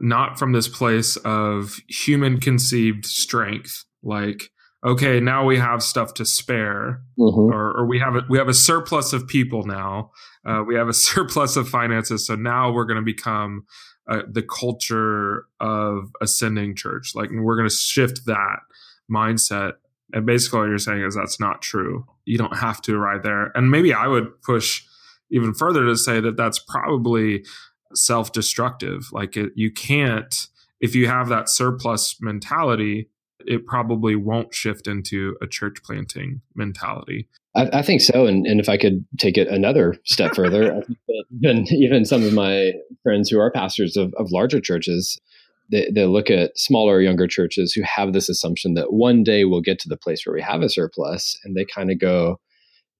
not 0.00 0.38
from 0.38 0.52
this 0.52 0.68
place 0.68 1.16
of 1.18 1.76
human 1.88 2.40
conceived 2.40 3.04
strength, 3.06 3.84
like 4.02 4.50
okay, 4.84 5.20
now 5.20 5.44
we 5.44 5.58
have 5.58 5.82
stuff 5.82 6.14
to 6.14 6.24
spare, 6.24 7.02
mm-hmm. 7.18 7.54
or, 7.54 7.72
or, 7.78 7.86
we 7.86 8.00
have 8.00 8.16
a, 8.16 8.22
we 8.28 8.36
have 8.36 8.48
a 8.48 8.54
surplus 8.54 9.12
of 9.12 9.28
people 9.28 9.64
now. 9.64 10.10
Uh, 10.44 10.64
we 10.66 10.74
have 10.74 10.88
a 10.88 10.92
surplus 10.92 11.56
of 11.56 11.68
finances, 11.68 12.26
so 12.26 12.34
now 12.34 12.72
we're 12.72 12.84
going 12.84 12.96
to 12.96 13.04
become 13.04 13.64
uh, 14.08 14.22
the 14.28 14.42
culture 14.42 15.46
of 15.60 16.10
ascending 16.20 16.74
church. 16.74 17.12
Like 17.14 17.30
we're 17.32 17.56
going 17.56 17.68
to 17.68 17.74
shift 17.74 18.26
that 18.26 18.58
mindset. 19.10 19.74
And 20.12 20.26
basically, 20.26 20.60
what 20.60 20.68
you're 20.68 20.78
saying 20.78 21.02
is 21.02 21.14
that's 21.14 21.40
not 21.40 21.62
true. 21.62 22.04
You 22.24 22.38
don't 22.38 22.56
have 22.56 22.80
to 22.82 22.94
arrive 22.94 23.22
there. 23.22 23.50
And 23.54 23.70
maybe 23.70 23.92
I 23.92 24.06
would 24.06 24.40
push 24.42 24.82
even 25.30 25.54
further 25.54 25.84
to 25.86 25.96
say 25.96 26.20
that 26.20 26.36
that's 26.36 26.58
probably 26.58 27.44
self-destructive. 27.94 29.08
Like 29.12 29.36
it, 29.36 29.52
you 29.54 29.70
can't 29.70 30.48
if 30.80 30.94
you 30.96 31.06
have 31.06 31.28
that 31.28 31.48
surplus 31.48 32.16
mentality 32.20 33.08
it 33.46 33.66
probably 33.66 34.16
won't 34.16 34.54
shift 34.54 34.86
into 34.86 35.36
a 35.42 35.46
church 35.46 35.82
planting 35.84 36.40
mentality. 36.54 37.28
I, 37.54 37.68
I 37.72 37.82
think 37.82 38.00
so. 38.00 38.26
And, 38.26 38.46
and 38.46 38.60
if 38.60 38.68
I 38.68 38.76
could 38.76 39.04
take 39.18 39.36
it 39.36 39.48
another 39.48 39.96
step 40.04 40.34
further, 40.34 40.82
even, 41.42 41.66
even 41.70 42.04
some 42.04 42.22
of 42.22 42.32
my 42.32 42.72
friends 43.02 43.28
who 43.28 43.38
are 43.38 43.50
pastors 43.50 43.96
of, 43.96 44.14
of 44.14 44.30
larger 44.32 44.60
churches, 44.60 45.20
they, 45.72 45.90
they 45.92 46.04
look 46.04 46.30
at 46.30 46.56
smaller, 46.56 47.00
younger 47.00 47.26
churches 47.26 47.72
who 47.72 47.82
have 47.82 48.12
this 48.12 48.28
assumption 48.28 48.74
that 48.74 48.92
one 48.92 49.24
day 49.24 49.44
we'll 49.44 49.62
get 49.62 49.80
to 49.80 49.88
the 49.88 49.96
place 49.96 50.24
where 50.24 50.34
we 50.34 50.42
have 50.42 50.60
a 50.60 50.68
surplus. 50.68 51.36
And 51.42 51.56
they 51.56 51.64
kind 51.64 51.90
of 51.90 51.98
go, 51.98 52.38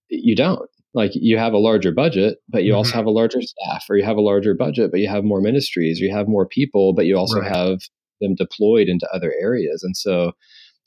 you 0.08 0.34
don't. 0.34 0.68
Like 0.94 1.12
you 1.14 1.38
have 1.38 1.52
a 1.52 1.58
larger 1.58 1.92
budget, 1.92 2.38
but 2.48 2.64
you 2.64 2.72
mm-hmm. 2.72 2.78
also 2.78 2.94
have 2.94 3.06
a 3.06 3.10
larger 3.10 3.40
staff, 3.40 3.84
or 3.88 3.96
you 3.96 4.04
have 4.04 4.16
a 4.16 4.22
larger 4.22 4.54
budget, 4.54 4.90
but 4.90 5.00
you 5.00 5.08
have 5.08 5.24
more 5.24 5.40
ministries, 5.40 6.00
or 6.00 6.04
you 6.04 6.14
have 6.14 6.28
more 6.28 6.46
people, 6.46 6.92
but 6.92 7.06
you 7.06 7.16
also 7.16 7.40
right. 7.40 7.54
have 7.54 7.78
them 8.20 8.34
deployed 8.34 8.88
into 8.88 9.08
other 9.12 9.32
areas. 9.40 9.82
And 9.82 9.96
so 9.96 10.32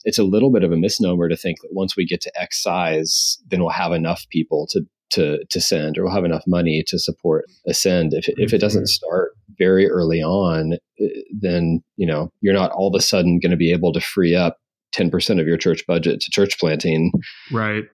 it's 0.04 0.18
a 0.18 0.24
little 0.24 0.52
bit 0.52 0.62
of 0.62 0.70
a 0.70 0.76
misnomer 0.76 1.28
to 1.28 1.36
think 1.36 1.60
that 1.60 1.70
once 1.72 1.96
we 1.96 2.06
get 2.06 2.20
to 2.20 2.40
X 2.40 2.62
size, 2.62 3.38
then 3.48 3.60
we'll 3.60 3.70
have 3.70 3.92
enough 3.92 4.26
people 4.30 4.68
to 4.70 4.82
to 5.10 5.44
to 5.44 5.60
send, 5.60 5.98
or 5.98 6.04
we'll 6.04 6.14
have 6.14 6.24
enough 6.24 6.44
money 6.46 6.82
to 6.86 6.98
support 6.98 7.46
a 7.66 7.74
send. 7.74 8.12
If 8.14 8.28
if 8.28 8.52
it 8.52 8.58
doesn't 8.58 8.84
mm-hmm. 8.84 9.06
start 9.06 9.32
very 9.58 9.88
early 9.88 10.22
on, 10.22 10.74
eh, 11.00 11.08
then 11.40 11.82
you 11.96 12.06
know 12.06 12.32
you're 12.40 12.54
not 12.54 12.72
all 12.72 12.88
of 12.88 12.98
a 12.98 13.02
sudden 13.02 13.40
going 13.40 13.50
to 13.50 13.56
be 13.56 13.72
able 13.72 13.92
to 13.92 14.00
free 14.00 14.34
up 14.34 14.58
ten 14.92 15.10
percent 15.10 15.40
of 15.40 15.46
your 15.46 15.56
church 15.56 15.86
budget 15.86 16.20
to 16.20 16.30
church 16.30 16.58
planting, 16.58 17.12
right? 17.52 17.84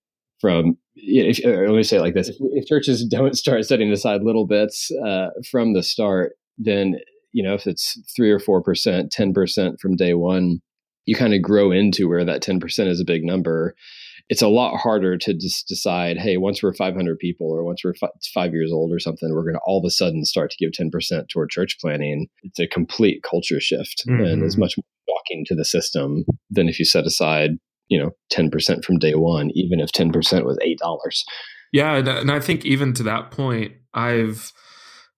From 0.41 0.77
if, 0.95 1.41
let 1.45 1.75
me 1.75 1.83
say 1.83 1.99
it 1.99 2.03
like 2.03 2.15
this: 2.15 2.29
if, 2.29 2.37
if 2.41 2.67
churches 2.67 3.05
don't 3.11 3.37
start 3.37 3.65
setting 3.65 3.91
aside 3.91 4.23
little 4.23 4.47
bits 4.47 4.91
uh, 5.05 5.29
from 5.51 5.75
the 5.75 5.83
start, 5.83 6.33
then 6.59 6.97
you 7.33 7.43
know, 7.43 7.55
if 7.55 7.67
it's 7.67 7.99
three 8.15 8.31
or 8.31 8.39
four 8.39 8.63
percent, 8.63 9.11
ten 9.11 9.33
percent 9.33 9.81
from 9.81 9.97
day 9.97 10.15
one, 10.15 10.61
you 11.07 11.15
kind 11.15 11.35
of 11.35 11.43
grow 11.43 11.73
into 11.73 12.09
where 12.09 12.25
that 12.25 12.43
ten 12.43 12.61
percent 12.61 12.89
is 12.89 13.01
a 13.01 13.05
big 13.05 13.25
number. 13.25 13.75
It's 14.33 14.41
a 14.41 14.49
lot 14.49 14.79
harder 14.79 15.19
to 15.19 15.35
just 15.35 15.69
decide, 15.69 16.17
hey, 16.17 16.39
once 16.39 16.63
we're 16.63 16.73
500 16.73 17.19
people 17.19 17.49
or 17.49 17.65
once 17.65 17.83
we're 17.85 17.93
f- 18.03 18.11
five 18.33 18.55
years 18.55 18.73
old 18.73 18.91
or 18.91 18.99
something, 18.99 19.31
we're 19.31 19.43
going 19.43 19.57
to 19.57 19.61
all 19.67 19.79
of 19.79 19.85
a 19.85 19.91
sudden 19.91 20.25
start 20.25 20.51
to 20.53 20.57
give 20.59 20.73
10% 20.73 21.29
toward 21.29 21.51
church 21.51 21.77
planting. 21.79 22.29
It's 22.43 22.59
a 22.59 22.67
complete 22.67 23.23
culture 23.23 23.61
shift 23.61 24.05
mm-hmm. 24.09 24.25
and 24.25 24.43
is 24.43 24.57
much 24.57 24.79
more 24.79 25.19
shocking 25.19 25.45
to 25.49 25.55
the 25.55 25.67
system 25.67 26.25
than 26.49 26.67
if 26.67 26.79
you 26.79 26.87
set 26.87 27.05
aside, 27.05 27.51
you 27.89 28.01
know, 28.01 28.13
10% 28.33 28.83
from 28.83 28.99
day 28.99 29.15
one, 29.15 29.51
even 29.55 29.81
if 29.81 29.93
10% 29.93 30.47
was 30.47 30.59
$8. 30.65 31.23
Yeah. 31.71 31.97
And 31.97 32.31
I 32.31 32.41
think 32.41 32.65
even 32.65 32.95
to 32.95 33.03
that 33.03 33.33
point, 33.33 33.73
I've, 33.93 34.51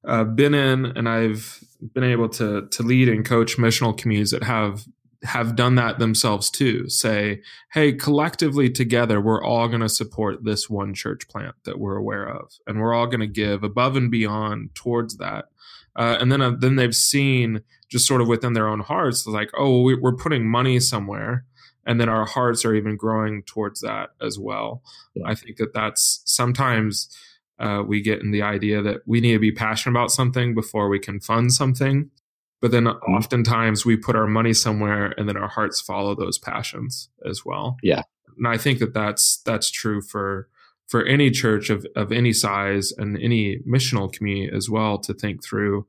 uh, 0.06 0.25
been 0.25 0.54
in 0.54 0.87
and 0.87 1.09
I've 1.09 1.64
been 1.94 2.04
able 2.04 2.28
to 2.30 2.66
to 2.68 2.83
lead 2.83 3.09
and 3.09 3.25
coach 3.25 3.56
missional 3.56 3.97
communities 3.97 4.33
that 4.33 4.42
have 4.42 4.85
have 5.25 5.57
done 5.57 5.75
that 5.75 5.99
themselves 5.99 6.50
too. 6.50 6.88
Say, 6.88 7.43
hey, 7.73 7.93
collectively 7.93 8.71
together, 8.71 9.21
we're 9.21 9.43
all 9.43 9.69
going 9.69 9.81
to 9.81 9.88
support 9.88 10.45
this 10.45 10.71
one 10.71 10.95
church 10.95 11.28
plant 11.28 11.54
that 11.64 11.78
we're 11.78 11.97
aware 11.97 12.28
of, 12.28 12.52
and 12.66 12.81
we're 12.81 12.95
all 12.95 13.07
going 13.07 13.21
to 13.21 13.26
give 13.26 13.64
above 13.64 13.97
and 13.97 14.11
beyond 14.11 14.75
towards 14.75 15.16
that. 15.16 15.47
Uh, 15.97 16.16
and 16.21 16.31
then 16.31 16.43
uh, 16.43 16.52
then 16.59 16.76
they've 16.76 16.97
seen 16.97 17.62
just 17.88 18.07
sort 18.07 18.21
of 18.21 18.28
within 18.28 18.52
their 18.52 18.69
own 18.69 18.81
hearts, 18.81 19.26
like, 19.26 19.50
oh, 19.57 19.83
we, 19.83 19.95
we're 19.95 20.16
putting 20.16 20.49
money 20.49 20.81
somewhere, 20.81 21.45
and 21.87 22.00
then 22.00 22.09
our 22.09 22.26
hearts 22.26 22.64
are 22.64 22.75
even 22.75 22.97
growing 22.97 23.43
towards 23.45 23.81
that 23.81 24.11
as 24.21 24.38
well. 24.38 24.83
Yeah. 25.14 25.26
I 25.26 25.35
think 25.35 25.57
that 25.59 25.73
that's 25.73 26.23
sometimes 26.25 27.09
uh, 27.59 27.83
we 27.87 28.02
get 28.02 28.21
in 28.21 28.31
the 28.31 28.43
idea 28.43 28.83
that 28.83 29.02
we 29.07 29.21
need 29.21 29.35
to 29.35 29.38
be 29.38 29.52
passionate 29.52 29.93
about 29.93 30.11
something 30.11 30.54
before 30.54 30.88
we 30.88 30.99
can 30.99 31.21
fund 31.21 31.52
something. 31.52 32.11
But 32.64 32.71
then 32.71 32.88
oftentimes 32.88 33.85
we 33.85 33.94
put 33.94 34.16
our 34.16 34.26
money 34.26 34.54
somewhere 34.54 35.12
and 35.18 35.28
then 35.28 35.37
our 35.37 35.49
hearts 35.49 35.83
follow 35.83 36.14
those 36.14 36.38
passions 36.38 37.11
as 37.28 37.44
well. 37.44 37.76
Yeah. 37.83 38.04
And 38.38 38.49
I 38.49 38.56
think 38.56 38.78
that 38.78 38.94
that's, 38.94 39.42
that's 39.44 39.71
true 39.71 40.00
for, 40.00 40.49
for 40.87 41.04
any 41.04 41.30
church 41.30 41.68
of, 41.68 41.85
of 41.94 42.11
any 42.11 42.33
size 42.33 42.90
and 42.97 43.18
any 43.21 43.59
missional 43.68 44.11
community 44.11 44.50
as 44.56 44.71
well 44.71 44.97
to 45.00 45.12
think 45.12 45.44
through 45.44 45.87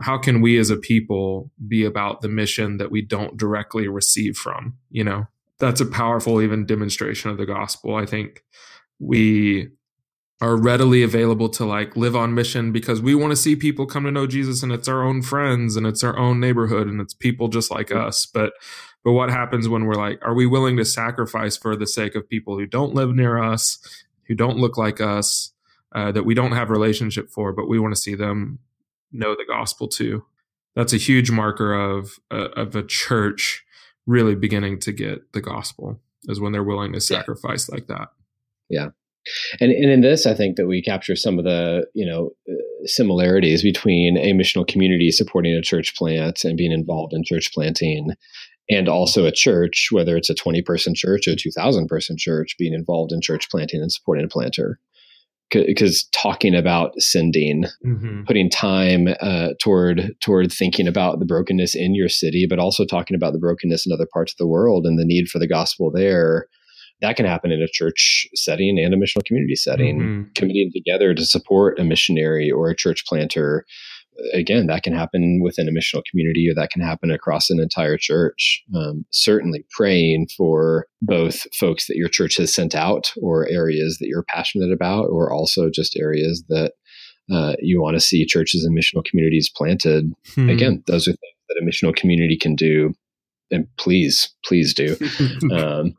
how 0.00 0.18
can 0.18 0.40
we 0.40 0.58
as 0.58 0.68
a 0.68 0.76
people 0.76 1.52
be 1.68 1.84
about 1.84 2.22
the 2.22 2.28
mission 2.28 2.78
that 2.78 2.90
we 2.90 3.02
don't 3.02 3.36
directly 3.36 3.86
receive 3.86 4.36
from, 4.36 4.74
you 4.90 5.04
know? 5.04 5.28
That's 5.60 5.80
a 5.80 5.86
powerful 5.86 6.42
even 6.42 6.66
demonstration 6.66 7.30
of 7.30 7.38
the 7.38 7.46
gospel. 7.46 7.94
I 7.94 8.04
think 8.04 8.42
we 8.98 9.68
are 10.40 10.56
readily 10.56 11.02
available 11.02 11.48
to 11.50 11.64
like 11.64 11.96
live 11.96 12.16
on 12.16 12.34
mission 12.34 12.72
because 12.72 13.02
we 13.02 13.14
want 13.14 13.30
to 13.30 13.36
see 13.36 13.54
people 13.54 13.84
come 13.84 14.04
to 14.04 14.10
know 14.10 14.26
Jesus 14.26 14.62
and 14.62 14.72
it's 14.72 14.88
our 14.88 15.02
own 15.02 15.20
friends 15.20 15.76
and 15.76 15.86
it's 15.86 16.02
our 16.02 16.18
own 16.18 16.40
neighborhood 16.40 16.86
and 16.86 17.00
it's 17.00 17.12
people 17.12 17.48
just 17.48 17.70
like 17.70 17.92
us. 17.92 18.24
But 18.26 18.54
but 19.04 19.12
what 19.12 19.30
happens 19.30 19.68
when 19.68 19.84
we're 19.84 19.94
like, 19.94 20.18
are 20.22 20.34
we 20.34 20.46
willing 20.46 20.76
to 20.76 20.84
sacrifice 20.84 21.56
for 21.56 21.74
the 21.74 21.86
sake 21.86 22.14
of 22.14 22.28
people 22.28 22.58
who 22.58 22.66
don't 22.66 22.94
live 22.94 23.14
near 23.14 23.42
us, 23.42 23.78
who 24.28 24.34
don't 24.34 24.58
look 24.58 24.76
like 24.76 25.00
us, 25.00 25.52
uh, 25.94 26.12
that 26.12 26.24
we 26.24 26.34
don't 26.34 26.52
have 26.52 26.70
relationship 26.70 27.30
for, 27.30 27.52
but 27.52 27.68
we 27.68 27.78
want 27.78 27.94
to 27.94 28.00
see 28.00 28.14
them 28.14 28.58
know 29.10 29.34
the 29.34 29.46
gospel 29.46 29.88
too? 29.88 30.24
That's 30.74 30.92
a 30.92 30.98
huge 30.98 31.30
marker 31.30 31.74
of 31.74 32.18
uh, 32.30 32.48
of 32.56 32.74
a 32.74 32.82
church 32.82 33.64
really 34.06 34.34
beginning 34.34 34.78
to 34.80 34.92
get 34.92 35.32
the 35.32 35.40
gospel 35.40 36.00
is 36.24 36.40
when 36.40 36.52
they're 36.52 36.64
willing 36.64 36.92
to 36.92 37.00
sacrifice 37.00 37.68
yeah. 37.68 37.74
like 37.74 37.86
that. 37.88 38.08
Yeah. 38.68 38.88
And, 39.60 39.70
and 39.70 39.90
in 39.90 40.00
this, 40.00 40.26
I 40.26 40.34
think 40.34 40.56
that 40.56 40.66
we 40.66 40.82
capture 40.82 41.16
some 41.16 41.38
of 41.38 41.44
the 41.44 41.86
you 41.94 42.06
know 42.06 42.30
uh, 42.48 42.54
similarities 42.86 43.62
between 43.62 44.16
a 44.16 44.32
missional 44.32 44.66
community 44.66 45.10
supporting 45.10 45.54
a 45.54 45.62
church 45.62 45.94
plant 45.96 46.44
and 46.44 46.56
being 46.56 46.72
involved 46.72 47.12
in 47.12 47.24
church 47.24 47.52
planting, 47.52 48.10
and 48.68 48.88
also 48.88 49.26
a 49.26 49.32
church, 49.32 49.88
whether 49.90 50.16
it's 50.16 50.30
a 50.30 50.34
twenty 50.34 50.62
person 50.62 50.94
church 50.94 51.28
or 51.28 51.32
a 51.32 51.36
two 51.36 51.50
thousand 51.50 51.88
person 51.88 52.16
church, 52.18 52.56
being 52.58 52.74
involved 52.74 53.12
in 53.12 53.20
church 53.20 53.50
planting 53.50 53.80
and 53.80 53.92
supporting 53.92 54.24
a 54.24 54.28
planter. 54.28 54.78
Because 55.50 56.04
talking 56.12 56.54
about 56.54 56.92
sending, 57.00 57.64
mm-hmm. 57.84 58.22
putting 58.22 58.48
time 58.48 59.08
uh, 59.20 59.48
toward 59.60 60.14
toward 60.20 60.52
thinking 60.52 60.86
about 60.86 61.18
the 61.18 61.26
brokenness 61.26 61.74
in 61.74 61.92
your 61.94 62.08
city, 62.08 62.46
but 62.48 62.60
also 62.60 62.84
talking 62.84 63.16
about 63.16 63.32
the 63.32 63.40
brokenness 63.40 63.84
in 63.84 63.92
other 63.92 64.06
parts 64.12 64.32
of 64.32 64.36
the 64.38 64.46
world 64.46 64.86
and 64.86 64.96
the 64.96 65.04
need 65.04 65.28
for 65.28 65.40
the 65.40 65.48
gospel 65.48 65.90
there 65.90 66.46
that 67.00 67.16
can 67.16 67.26
happen 67.26 67.50
in 67.50 67.62
a 67.62 67.68
church 67.68 68.26
setting 68.34 68.78
and 68.78 68.92
a 68.92 68.96
missional 68.96 69.24
community 69.24 69.56
setting, 69.56 69.98
mm-hmm. 69.98 70.32
committing 70.34 70.70
together 70.72 71.14
to 71.14 71.24
support 71.24 71.78
a 71.78 71.84
missionary 71.84 72.50
or 72.50 72.68
a 72.70 72.76
church 72.76 73.04
planter. 73.06 73.64
Again, 74.34 74.66
that 74.66 74.82
can 74.82 74.92
happen 74.92 75.40
within 75.42 75.66
a 75.66 75.72
missional 75.72 76.02
community 76.04 76.46
or 76.50 76.54
that 76.54 76.70
can 76.70 76.82
happen 76.82 77.10
across 77.10 77.48
an 77.48 77.58
entire 77.58 77.96
church. 77.96 78.62
Um, 78.74 79.06
certainly 79.10 79.64
praying 79.70 80.28
for 80.36 80.86
both 81.00 81.46
folks 81.54 81.86
that 81.86 81.96
your 81.96 82.08
church 82.08 82.36
has 82.36 82.54
sent 82.54 82.74
out 82.74 83.12
or 83.22 83.48
areas 83.48 83.96
that 83.98 84.08
you're 84.08 84.24
passionate 84.24 84.72
about, 84.72 85.06
or 85.06 85.32
also 85.32 85.70
just 85.70 85.96
areas 85.96 86.44
that 86.48 86.72
uh, 87.32 87.54
you 87.60 87.80
want 87.80 87.94
to 87.94 88.00
see 88.00 88.26
churches 88.26 88.64
and 88.64 88.76
missional 88.76 89.04
communities 89.04 89.50
planted. 89.54 90.12
Hmm. 90.34 90.50
Again, 90.50 90.82
those 90.86 91.08
are 91.08 91.12
things 91.12 91.36
that 91.48 91.62
a 91.62 91.64
missional 91.64 91.96
community 91.96 92.36
can 92.36 92.54
do. 92.54 92.92
And 93.50 93.66
please, 93.78 94.34
please 94.44 94.74
do. 94.74 94.96
um, 95.52 95.94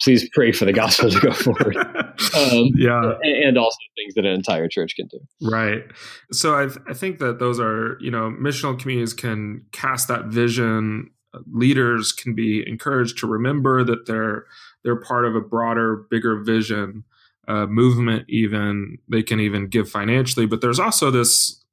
please 0.00 0.28
pray 0.30 0.52
for 0.52 0.64
the 0.64 0.72
gospel 0.72 1.10
to 1.10 1.20
go 1.20 1.32
forward. 1.32 1.76
Um, 2.34 2.70
yeah, 2.74 3.14
and 3.22 3.56
also 3.56 3.76
things 3.96 4.14
that 4.14 4.26
an 4.26 4.32
entire 4.32 4.68
church 4.68 4.96
can 4.96 5.06
do. 5.06 5.20
Right. 5.40 5.84
So 6.32 6.54
I, 6.54 6.68
I 6.88 6.92
think 6.92 7.20
that 7.20 7.38
those 7.38 7.60
are 7.60 7.96
you 8.00 8.10
know 8.10 8.30
missional 8.30 8.78
communities 8.78 9.14
can 9.14 9.64
cast 9.70 10.08
that 10.08 10.26
vision. 10.26 11.10
Leaders 11.52 12.12
can 12.12 12.34
be 12.34 12.64
encouraged 12.66 13.18
to 13.18 13.28
remember 13.28 13.84
that 13.84 14.06
they're 14.06 14.46
they're 14.82 15.00
part 15.00 15.26
of 15.26 15.36
a 15.36 15.40
broader, 15.40 16.04
bigger 16.10 16.42
vision. 16.42 17.04
Uh, 17.46 17.66
movement 17.66 18.26
even 18.28 18.98
they 19.08 19.22
can 19.22 19.40
even 19.40 19.68
give 19.68 19.88
financially 19.88 20.44
but 20.44 20.60
there's 20.60 20.78
also 20.78 21.10
this 21.10 21.64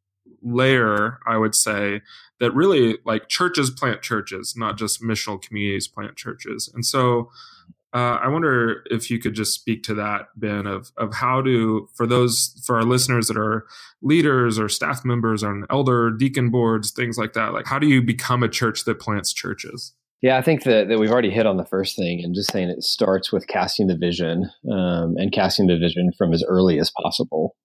layer 0.41 1.19
i 1.27 1.35
would 1.35 1.53
say 1.53 1.99
that 2.39 2.53
really 2.53 2.97
like 3.03 3.27
churches 3.27 3.69
plant 3.69 4.01
churches 4.01 4.53
not 4.55 4.77
just 4.77 5.03
missional 5.03 5.41
communities 5.41 5.85
plant 5.85 6.15
churches 6.15 6.71
and 6.73 6.85
so 6.85 7.29
Uh, 7.93 8.19
I 8.21 8.27
wonder 8.27 8.83
if 8.89 9.09
you 9.09 9.19
could 9.19 9.33
just 9.33 9.53
speak 9.53 9.83
to 9.83 9.93
that, 9.95 10.27
Ben, 10.35 10.67
of 10.67 10.91
of 10.97 11.13
how 11.13 11.41
to 11.41 11.87
for 11.95 12.05
those 12.05 12.61
for 12.65 12.75
our 12.75 12.83
listeners 12.83 13.27
that 13.27 13.37
are 13.37 13.65
leaders 14.01 14.59
or 14.59 14.67
staff 14.67 15.05
members 15.05 15.43
on 15.43 15.65
elder 15.69 16.11
deacon 16.11 16.49
boards, 16.49 16.91
things 16.91 17.17
like 17.17 17.33
that. 17.33 17.53
Like, 17.53 17.67
how 17.67 17.79
do 17.79 17.87
you 17.87 18.01
become 18.01 18.43
a 18.43 18.49
church 18.49 18.83
that 18.85 18.99
plants 18.99 19.31
churches? 19.31 19.93
Yeah, 20.21 20.37
I 20.37 20.41
think 20.41 20.63
that, 20.63 20.87
that 20.87 20.97
we've 20.97 21.11
already 21.11 21.29
hit 21.29 21.45
on 21.45 21.57
the 21.57 21.65
first 21.65 21.95
thing 21.95 22.21
and 22.23 22.33
just 22.33 22.51
saying 22.51 22.69
it 22.69 22.81
starts 22.83 23.31
with 23.31 23.47
casting 23.47 23.87
the 23.87 23.95
vision 23.95 24.49
um, 24.71 25.15
and 25.17 25.31
casting 25.31 25.67
the 25.67 25.77
vision 25.77 26.11
from 26.17 26.33
as 26.33 26.43
early 26.47 26.79
as 26.79 26.91
possible. 27.01 27.55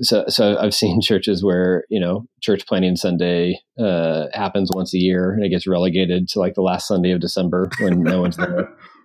So, 0.00 0.24
so 0.28 0.56
I've 0.58 0.74
seen 0.74 1.00
churches 1.02 1.44
where 1.44 1.84
you 1.90 2.00
know 2.00 2.24
church 2.40 2.66
planting 2.66 2.96
Sunday 2.96 3.60
uh, 3.78 4.26
happens 4.32 4.70
once 4.72 4.94
a 4.94 4.98
year 4.98 5.32
and 5.32 5.44
it 5.44 5.50
gets 5.50 5.66
relegated 5.66 6.28
to 6.28 6.38
like 6.38 6.54
the 6.54 6.62
last 6.62 6.88
Sunday 6.88 7.10
of 7.10 7.20
December 7.20 7.68
when 7.80 8.02
no 8.02 8.22
one's 8.22 8.36
there 8.36 8.72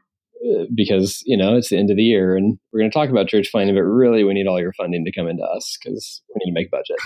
because 0.75 1.21
you 1.25 1.37
know 1.37 1.55
it's 1.55 1.69
the 1.69 1.77
end 1.77 1.89
of 1.89 1.97
the 1.97 2.03
year 2.03 2.35
and 2.35 2.57
we're 2.71 2.79
going 2.79 2.91
to 2.91 2.93
talk 2.93 3.09
about 3.09 3.27
church 3.27 3.49
planting, 3.51 3.75
but 3.75 3.83
really 3.83 4.23
we 4.23 4.33
need 4.33 4.47
all 4.47 4.59
your 4.59 4.73
funding 4.73 5.05
to 5.05 5.11
come 5.11 5.27
into 5.27 5.43
us 5.43 5.77
because 5.81 6.21
we 6.29 6.39
need 6.43 6.51
to 6.51 6.59
make 6.59 6.71
budget. 6.71 6.97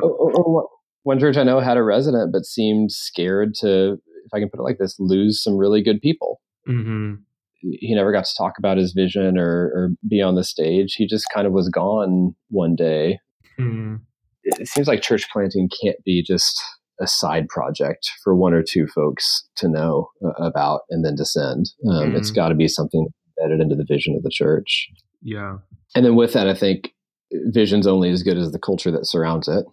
or, 0.00 0.10
or, 0.10 0.32
or 0.32 0.68
one 1.02 1.18
church 1.18 1.36
I 1.36 1.42
know 1.42 1.60
had 1.60 1.76
a 1.76 1.82
resident 1.82 2.32
but 2.32 2.44
seemed 2.44 2.92
scared 2.92 3.54
to 3.60 3.98
if 4.28 4.34
I 4.34 4.40
can 4.40 4.50
put 4.50 4.60
it 4.60 4.64
like 4.64 4.78
this, 4.78 4.96
lose 4.98 5.42
some 5.42 5.56
really 5.56 5.82
good 5.82 6.00
people. 6.00 6.40
Mm-hmm. 6.68 7.14
He 7.60 7.94
never 7.94 8.12
got 8.12 8.26
to 8.26 8.34
talk 8.36 8.54
about 8.58 8.76
his 8.76 8.92
vision 8.92 9.38
or, 9.38 9.72
or, 9.74 9.90
be 10.08 10.22
on 10.22 10.36
the 10.36 10.44
stage. 10.44 10.94
He 10.94 11.06
just 11.06 11.26
kind 11.34 11.46
of 11.46 11.52
was 11.52 11.68
gone 11.68 12.36
one 12.50 12.76
day. 12.76 13.18
Mm-hmm. 13.58 13.96
It 14.44 14.68
seems 14.68 14.86
like 14.86 15.02
church 15.02 15.28
planting 15.32 15.68
can't 15.82 16.02
be 16.04 16.22
just 16.22 16.62
a 17.00 17.06
side 17.06 17.48
project 17.48 18.10
for 18.22 18.34
one 18.34 18.52
or 18.52 18.62
two 18.62 18.86
folks 18.86 19.46
to 19.56 19.68
know 19.68 20.10
uh, 20.24 20.44
about 20.44 20.82
and 20.90 21.04
then 21.04 21.14
descend. 21.14 21.70
Um, 21.88 22.08
mm-hmm. 22.08 22.16
It's 22.16 22.30
got 22.30 22.48
to 22.48 22.54
be 22.54 22.68
something 22.68 23.08
embedded 23.38 23.60
into 23.60 23.76
the 23.76 23.86
vision 23.86 24.14
of 24.16 24.22
the 24.22 24.30
church. 24.30 24.88
Yeah. 25.22 25.58
And 25.94 26.04
then 26.04 26.16
with 26.16 26.32
that, 26.32 26.48
I 26.48 26.54
think 26.54 26.92
vision's 27.32 27.86
only 27.86 28.10
as 28.10 28.22
good 28.22 28.38
as 28.38 28.52
the 28.52 28.58
culture 28.58 28.90
that 28.90 29.06
surrounds 29.06 29.48
it. 29.48 29.64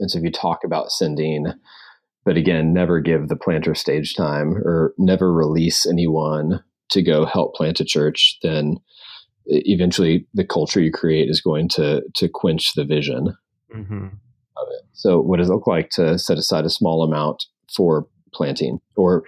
And 0.00 0.10
so 0.10 0.18
if 0.18 0.24
you 0.24 0.30
talk 0.30 0.64
about 0.64 0.90
sending 0.90 1.46
but 2.28 2.36
again, 2.36 2.74
never 2.74 3.00
give 3.00 3.28
the 3.28 3.36
planter 3.36 3.74
stage 3.74 4.14
time 4.14 4.58
or 4.58 4.92
never 4.98 5.32
release 5.32 5.86
anyone 5.86 6.62
to 6.90 7.02
go 7.02 7.24
help 7.24 7.54
plant 7.54 7.80
a 7.80 7.86
church, 7.86 8.36
then 8.42 8.76
eventually 9.46 10.26
the 10.34 10.44
culture 10.44 10.78
you 10.78 10.92
create 10.92 11.30
is 11.30 11.40
going 11.40 11.70
to 11.70 12.02
to 12.16 12.28
quench 12.28 12.74
the 12.74 12.84
vision 12.84 13.34
mm-hmm. 13.74 14.08
Of 14.60 14.68
it. 14.70 14.86
So, 14.92 15.20
what 15.20 15.38
does 15.38 15.48
it 15.48 15.52
look 15.52 15.66
like 15.66 15.90
to 15.90 16.18
set 16.18 16.38
aside 16.38 16.64
a 16.64 16.70
small 16.70 17.02
amount 17.02 17.44
for 17.74 18.06
planting, 18.32 18.78
or 18.96 19.24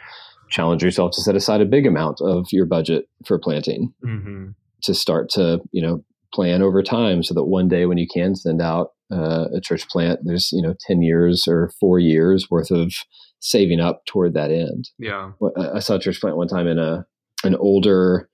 challenge 0.50 0.82
yourself 0.82 1.12
to 1.12 1.22
set 1.22 1.37
aside 1.37 1.60
a 1.60 1.66
big 1.66 1.87
amount 1.87 2.20
of 2.20 2.46
your 2.50 2.66
budget 2.66 3.08
for 3.25 3.38
planting 3.38 3.92
mm-hmm. 4.04 4.49
to 4.82 4.94
start 4.94 5.28
to 5.30 5.60
you 5.72 5.82
know 5.82 6.04
plan 6.32 6.62
over 6.62 6.82
time, 6.82 7.22
so 7.22 7.34
that 7.34 7.44
one 7.44 7.68
day 7.68 7.87
when 7.87 7.99
you 7.99 8.06
can 8.12 8.34
send 8.34 8.60
out 8.60 8.92
uh, 9.12 9.46
a 9.54 9.60
church 9.60 9.88
plant, 9.88 10.20
there's 10.25 10.50
you 10.52 10.62
know 10.62 10.75
ten 10.87 11.02
years 11.02 11.44
or 11.49 11.70
four 11.80 11.99
years 11.99 12.49
worth 12.50 12.70
of 12.70 12.92
saving 13.40 13.80
up 13.80 14.04
toward 14.06 14.34
that 14.34 14.50
end. 14.50 14.90
Yeah, 14.99 15.32
I 15.75 15.80
saw 15.80 15.96
a 15.96 16.00
church 16.00 16.20
plant 16.20 16.37
one 16.37 16.49
time 16.49 16.66
in 16.66 16.78
a 16.78 17.06
an 17.42 17.56
older, 17.56 18.28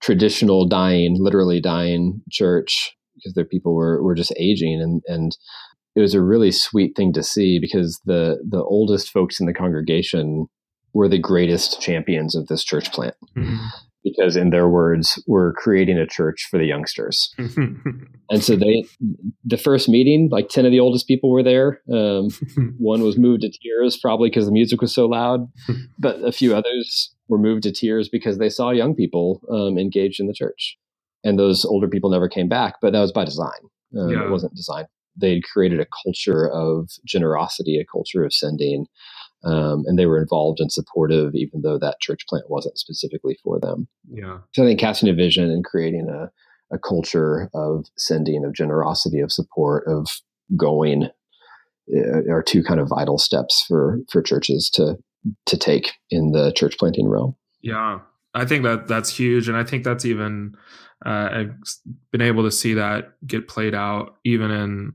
traditional, 0.00 0.66
dying, 0.66 1.16
literally 1.18 1.60
dying 1.60 2.22
church 2.30 2.96
because 3.14 3.34
their 3.34 3.44
people 3.44 3.74
were 3.74 4.02
were 4.02 4.14
just 4.14 4.32
aging, 4.38 4.80
and 4.80 5.02
and 5.06 5.36
it 5.96 6.00
was 6.00 6.14
a 6.14 6.22
really 6.22 6.52
sweet 6.52 6.94
thing 6.94 7.12
to 7.14 7.22
see 7.22 7.58
because 7.58 8.00
the 8.04 8.38
the 8.48 8.62
oldest 8.62 9.10
folks 9.10 9.40
in 9.40 9.46
the 9.46 9.54
congregation 9.54 10.46
were 10.92 11.08
the 11.08 11.18
greatest 11.18 11.80
champions 11.80 12.36
of 12.36 12.46
this 12.46 12.62
church 12.62 12.92
plant. 12.92 13.14
Mm-hmm. 13.36 13.56
Because 14.04 14.36
in 14.36 14.50
their 14.50 14.68
words 14.68 15.20
we're 15.26 15.52
creating 15.54 15.98
a 15.98 16.06
church 16.06 16.46
for 16.48 16.58
the 16.58 16.66
youngsters. 16.66 17.34
And 18.28 18.42
so 18.42 18.56
they 18.56 18.84
the 19.44 19.56
first 19.56 19.88
meeting 19.88 20.28
like 20.32 20.48
10 20.48 20.66
of 20.66 20.72
the 20.72 20.80
oldest 20.80 21.06
people 21.06 21.30
were 21.30 21.44
there. 21.44 21.80
Um, 21.92 22.28
one 22.78 23.02
was 23.02 23.16
moved 23.16 23.42
to 23.42 23.50
tears 23.50 23.96
probably 23.96 24.30
because 24.30 24.46
the 24.46 24.52
music 24.52 24.80
was 24.80 24.92
so 24.92 25.06
loud. 25.06 25.48
But 26.00 26.16
a 26.24 26.32
few 26.32 26.54
others 26.54 27.14
were 27.28 27.38
moved 27.38 27.62
to 27.62 27.72
tears 27.72 28.08
because 28.08 28.38
they 28.38 28.48
saw 28.48 28.70
young 28.70 28.96
people 28.96 29.42
um, 29.48 29.78
engaged 29.78 30.18
in 30.18 30.26
the 30.26 30.34
church. 30.34 30.76
And 31.22 31.38
those 31.38 31.64
older 31.64 31.86
people 31.86 32.10
never 32.10 32.28
came 32.28 32.48
back 32.48 32.74
but 32.82 32.92
that 32.92 33.00
was 33.00 33.12
by 33.12 33.24
design. 33.24 33.62
Um, 33.96 34.10
yeah. 34.10 34.24
it 34.24 34.30
wasn't 34.30 34.54
designed 34.56 34.88
they'd 35.16 35.44
created 35.44 35.80
a 35.80 35.86
culture 36.04 36.48
of 36.50 36.90
generosity 37.04 37.78
a 37.78 37.84
culture 37.84 38.24
of 38.24 38.32
sending 38.32 38.86
um, 39.46 39.84
and 39.86 39.98
they 39.98 40.06
were 40.06 40.20
involved 40.20 40.58
and 40.60 40.72
supportive, 40.72 41.34
even 41.34 41.62
though 41.62 41.78
that 41.78 42.00
church 42.00 42.26
plant 42.28 42.50
wasn't 42.50 42.78
specifically 42.78 43.38
for 43.44 43.60
them. 43.60 43.86
Yeah. 44.10 44.38
So 44.52 44.64
I 44.64 44.66
think 44.66 44.80
casting 44.80 45.08
a 45.08 45.14
vision 45.14 45.50
and 45.50 45.64
creating 45.64 46.08
a, 46.08 46.30
a 46.74 46.78
culture 46.78 47.48
of 47.54 47.86
sending, 47.96 48.44
of 48.44 48.54
generosity, 48.54 49.20
of 49.20 49.30
support, 49.30 49.84
of 49.86 50.08
going 50.56 51.08
uh, 51.94 52.32
are 52.32 52.42
two 52.42 52.64
kind 52.64 52.80
of 52.80 52.88
vital 52.88 53.18
steps 53.18 53.64
for 53.66 54.00
for 54.10 54.20
churches 54.20 54.68
to 54.74 54.96
to 55.46 55.56
take 55.56 55.92
in 56.10 56.32
the 56.32 56.52
church 56.52 56.76
planting 56.78 57.08
realm. 57.08 57.36
Yeah, 57.62 58.00
I 58.34 58.44
think 58.46 58.64
that 58.64 58.88
that's 58.88 59.16
huge, 59.16 59.48
and 59.48 59.56
I 59.56 59.62
think 59.62 59.84
that's 59.84 60.04
even 60.04 60.56
uh, 61.04 61.28
I've 61.32 61.54
been 62.10 62.22
able 62.22 62.42
to 62.42 62.50
see 62.50 62.74
that 62.74 63.12
get 63.24 63.46
played 63.46 63.74
out 63.74 64.16
even 64.24 64.50
in 64.50 64.94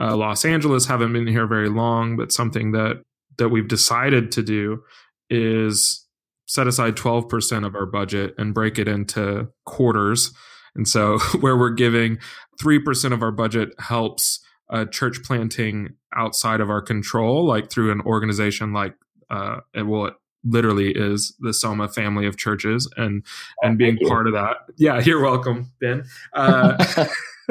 uh, 0.00 0.16
Los 0.16 0.44
Angeles. 0.44 0.86
Haven't 0.86 1.12
been 1.12 1.26
here 1.26 1.46
very 1.46 1.68
long, 1.68 2.16
but 2.16 2.32
something 2.32 2.72
that 2.72 3.02
that 3.38 3.48
we've 3.48 3.68
decided 3.68 4.30
to 4.32 4.42
do 4.42 4.82
is 5.30 6.06
set 6.46 6.66
aside 6.66 6.96
12% 6.96 7.64
of 7.64 7.76
our 7.76 7.86
budget 7.86 8.34
and 8.36 8.52
break 8.52 8.78
it 8.78 8.88
into 8.88 9.48
quarters. 9.64 10.34
And 10.74 10.86
so, 10.86 11.18
where 11.40 11.56
we're 11.56 11.70
giving 11.70 12.18
3% 12.60 13.12
of 13.12 13.22
our 13.22 13.30
budget 13.30 13.70
helps 13.78 14.40
uh, 14.68 14.84
church 14.86 15.22
planting 15.24 15.90
outside 16.14 16.60
of 16.60 16.70
our 16.70 16.82
control, 16.82 17.46
like 17.46 17.70
through 17.70 17.92
an 17.92 18.00
organization 18.02 18.72
like, 18.72 18.94
uh, 19.30 19.58
well, 19.84 20.10
literally 20.44 20.92
is 20.92 21.34
the 21.40 21.52
Soma 21.52 21.88
family 21.88 22.26
of 22.26 22.36
churches 22.36 22.88
and, 22.96 23.24
and 23.62 23.78
being 23.78 23.98
part 23.98 24.26
of 24.26 24.32
that. 24.32 24.58
Yeah, 24.76 25.00
you're 25.04 25.22
welcome, 25.22 25.72
Ben. 25.80 26.04
Uh, 26.32 27.06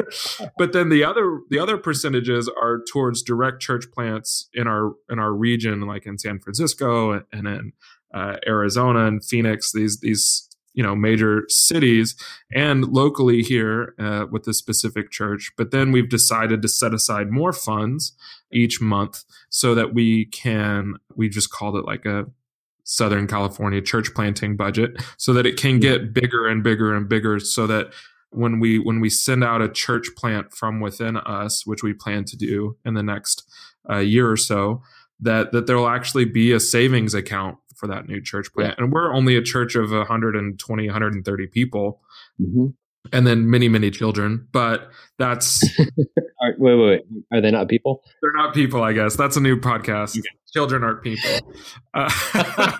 but 0.58 0.72
then 0.72 0.88
the 0.88 1.04
other 1.04 1.40
the 1.50 1.58
other 1.58 1.76
percentages 1.76 2.48
are 2.48 2.82
towards 2.90 3.22
direct 3.22 3.60
church 3.60 3.90
plants 3.92 4.48
in 4.52 4.66
our 4.66 4.92
in 5.10 5.18
our 5.18 5.32
region, 5.32 5.82
like 5.82 6.06
in 6.06 6.18
San 6.18 6.38
Francisco 6.38 7.22
and 7.32 7.46
in 7.46 7.72
uh, 8.14 8.36
Arizona 8.46 9.06
and 9.06 9.24
Phoenix. 9.24 9.72
These 9.72 10.00
these 10.00 10.48
you 10.72 10.82
know 10.82 10.94
major 10.94 11.44
cities 11.48 12.14
and 12.54 12.84
locally 12.88 13.42
here 13.42 13.94
uh, 13.98 14.26
with 14.30 14.44
the 14.44 14.54
specific 14.54 15.10
church. 15.10 15.52
But 15.56 15.70
then 15.70 15.92
we've 15.92 16.08
decided 16.08 16.62
to 16.62 16.68
set 16.68 16.94
aside 16.94 17.30
more 17.30 17.52
funds 17.52 18.12
each 18.52 18.80
month 18.80 19.24
so 19.48 19.74
that 19.74 19.94
we 19.94 20.26
can 20.26 20.94
we 21.14 21.28
just 21.28 21.50
called 21.50 21.76
it 21.76 21.84
like 21.84 22.06
a 22.06 22.26
Southern 22.84 23.26
California 23.26 23.80
church 23.80 24.14
planting 24.14 24.56
budget 24.56 25.02
so 25.16 25.32
that 25.32 25.46
it 25.46 25.56
can 25.56 25.78
get 25.80 26.12
bigger 26.12 26.46
and 26.46 26.62
bigger 26.62 26.94
and 26.94 27.08
bigger 27.08 27.38
so 27.38 27.66
that 27.66 27.92
when 28.30 28.60
we 28.60 28.78
when 28.78 29.00
we 29.00 29.10
send 29.10 29.42
out 29.42 29.60
a 29.60 29.68
church 29.68 30.06
plant 30.16 30.52
from 30.52 30.80
within 30.80 31.16
us, 31.16 31.66
which 31.66 31.82
we 31.82 31.92
plan 31.92 32.24
to 32.24 32.36
do 32.36 32.76
in 32.84 32.94
the 32.94 33.02
next 33.02 33.48
uh, 33.90 33.98
year 33.98 34.30
or 34.30 34.36
so, 34.36 34.82
that 35.20 35.52
that 35.52 35.66
there 35.66 35.76
will 35.76 35.88
actually 35.88 36.24
be 36.24 36.52
a 36.52 36.60
savings 36.60 37.14
account 37.14 37.58
for 37.80 37.86
that 37.86 38.06
new 38.06 38.20
church 38.20 38.52
plant. 38.52 38.74
Yeah. 38.78 38.84
And 38.84 38.92
we're 38.92 39.12
only 39.12 39.36
a 39.36 39.42
church 39.42 39.74
of 39.74 39.90
120, 39.90 40.86
130 40.86 41.46
people. 41.48 42.00
Mm-hmm. 42.40 42.66
And 43.12 43.26
then 43.26 43.48
many, 43.48 43.68
many 43.68 43.90
children, 43.90 44.46
but 44.52 44.90
that's 45.18 45.64
wait, 46.58 46.76
wait, 46.76 46.86
wait. 46.86 47.22
Are 47.32 47.40
they 47.40 47.50
not 47.50 47.68
people? 47.68 48.02
They're 48.22 48.32
not 48.32 48.54
people, 48.54 48.82
I 48.82 48.92
guess. 48.92 49.16
That's 49.16 49.36
a 49.36 49.40
new 49.40 49.56
podcast. 49.58 50.18
Okay. 50.18 50.28
Children 50.52 50.84
aren't 50.84 51.02
people. 51.02 51.52
Uh, 51.94 52.10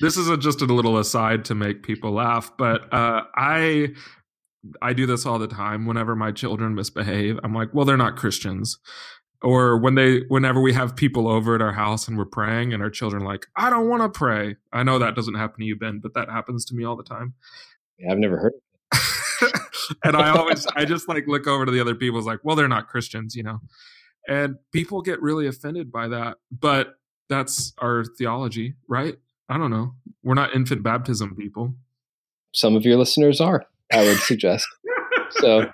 this 0.00 0.16
is 0.16 0.28
a, 0.28 0.36
just 0.36 0.60
a 0.62 0.66
little 0.66 0.98
aside 0.98 1.44
to 1.46 1.54
make 1.54 1.82
people 1.82 2.12
laugh, 2.12 2.52
but 2.56 2.92
uh, 2.92 3.22
I 3.34 3.88
I 4.82 4.92
do 4.92 5.06
this 5.06 5.24
all 5.24 5.38
the 5.38 5.46
time 5.46 5.86
whenever 5.86 6.16
my 6.16 6.32
children 6.32 6.74
misbehave. 6.74 7.38
I'm 7.42 7.54
like, 7.54 7.72
well, 7.72 7.84
they're 7.84 7.96
not 7.96 8.16
Christians. 8.16 8.78
Or 9.40 9.78
when 9.78 9.94
they 9.94 10.22
whenever 10.28 10.60
we 10.60 10.72
have 10.72 10.96
people 10.96 11.28
over 11.28 11.54
at 11.54 11.62
our 11.62 11.72
house 11.72 12.08
and 12.08 12.18
we're 12.18 12.24
praying 12.24 12.72
and 12.72 12.82
our 12.82 12.90
children 12.90 13.22
like, 13.22 13.46
I 13.56 13.70
don't 13.70 13.88
want 13.88 14.02
to 14.02 14.08
pray. 14.08 14.56
I 14.72 14.82
know 14.82 14.98
that 14.98 15.14
doesn't 15.14 15.34
happen 15.34 15.60
to 15.60 15.64
you, 15.64 15.76
Ben, 15.76 16.00
but 16.02 16.14
that 16.14 16.28
happens 16.28 16.64
to 16.66 16.74
me 16.74 16.84
all 16.84 16.96
the 16.96 17.04
time. 17.04 17.34
Yeah, 17.98 18.12
I've 18.12 18.18
never 18.18 18.38
heard 18.38 18.52
and 20.04 20.16
I 20.16 20.30
always 20.36 20.66
I 20.74 20.84
just 20.84 21.08
like 21.08 21.26
look 21.26 21.46
over 21.46 21.66
to 21.66 21.72
the 21.72 21.80
other 21.80 21.94
people's 21.94 22.26
like, 22.26 22.40
well, 22.42 22.56
they're 22.56 22.68
not 22.68 22.88
Christians, 22.88 23.34
you 23.34 23.42
know. 23.42 23.60
And 24.26 24.56
people 24.72 25.00
get 25.00 25.22
really 25.22 25.46
offended 25.46 25.90
by 25.90 26.08
that. 26.08 26.36
But 26.50 26.98
that's 27.28 27.72
our 27.78 28.04
theology, 28.04 28.74
right? 28.88 29.16
I 29.48 29.56
don't 29.56 29.70
know. 29.70 29.94
We're 30.22 30.34
not 30.34 30.54
infant 30.54 30.82
baptism 30.82 31.34
people. 31.34 31.74
Some 32.52 32.76
of 32.76 32.84
your 32.84 32.96
listeners 32.96 33.40
are. 33.40 33.64
I 33.92 34.02
would 34.02 34.18
suggest. 34.18 34.66
so 35.30 35.70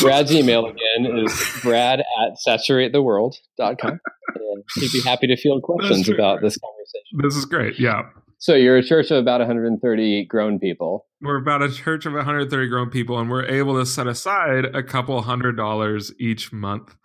Brad's 0.00 0.34
email 0.34 0.66
again 0.66 1.18
is 1.18 1.58
brad 1.62 2.00
at 2.00 2.36
saturatetheworld.com. 2.46 4.00
And 4.34 4.64
he'd 4.76 4.92
be 4.92 5.02
happy 5.02 5.26
to 5.26 5.36
field 5.36 5.62
questions 5.62 6.08
about 6.08 6.42
this 6.42 6.58
conversation. 6.58 7.18
This 7.22 7.36
is 7.36 7.44
great. 7.44 7.78
Yeah. 7.78 8.02
So 8.40 8.54
you're 8.54 8.78
a 8.78 8.82
church 8.82 9.10
of 9.10 9.18
about 9.18 9.40
130 9.40 10.24
grown 10.24 10.58
people. 10.58 11.06
We're 11.20 11.36
about 11.36 11.62
a 11.62 11.70
church 11.70 12.06
of 12.06 12.14
130 12.14 12.68
grown 12.68 12.88
people, 12.88 13.18
and 13.18 13.30
we're 13.30 13.44
able 13.44 13.78
to 13.78 13.84
set 13.84 14.06
aside 14.06 14.64
a 14.74 14.82
couple 14.82 15.20
hundred 15.20 15.58
dollars 15.58 16.10
each 16.18 16.50
month 16.50 16.96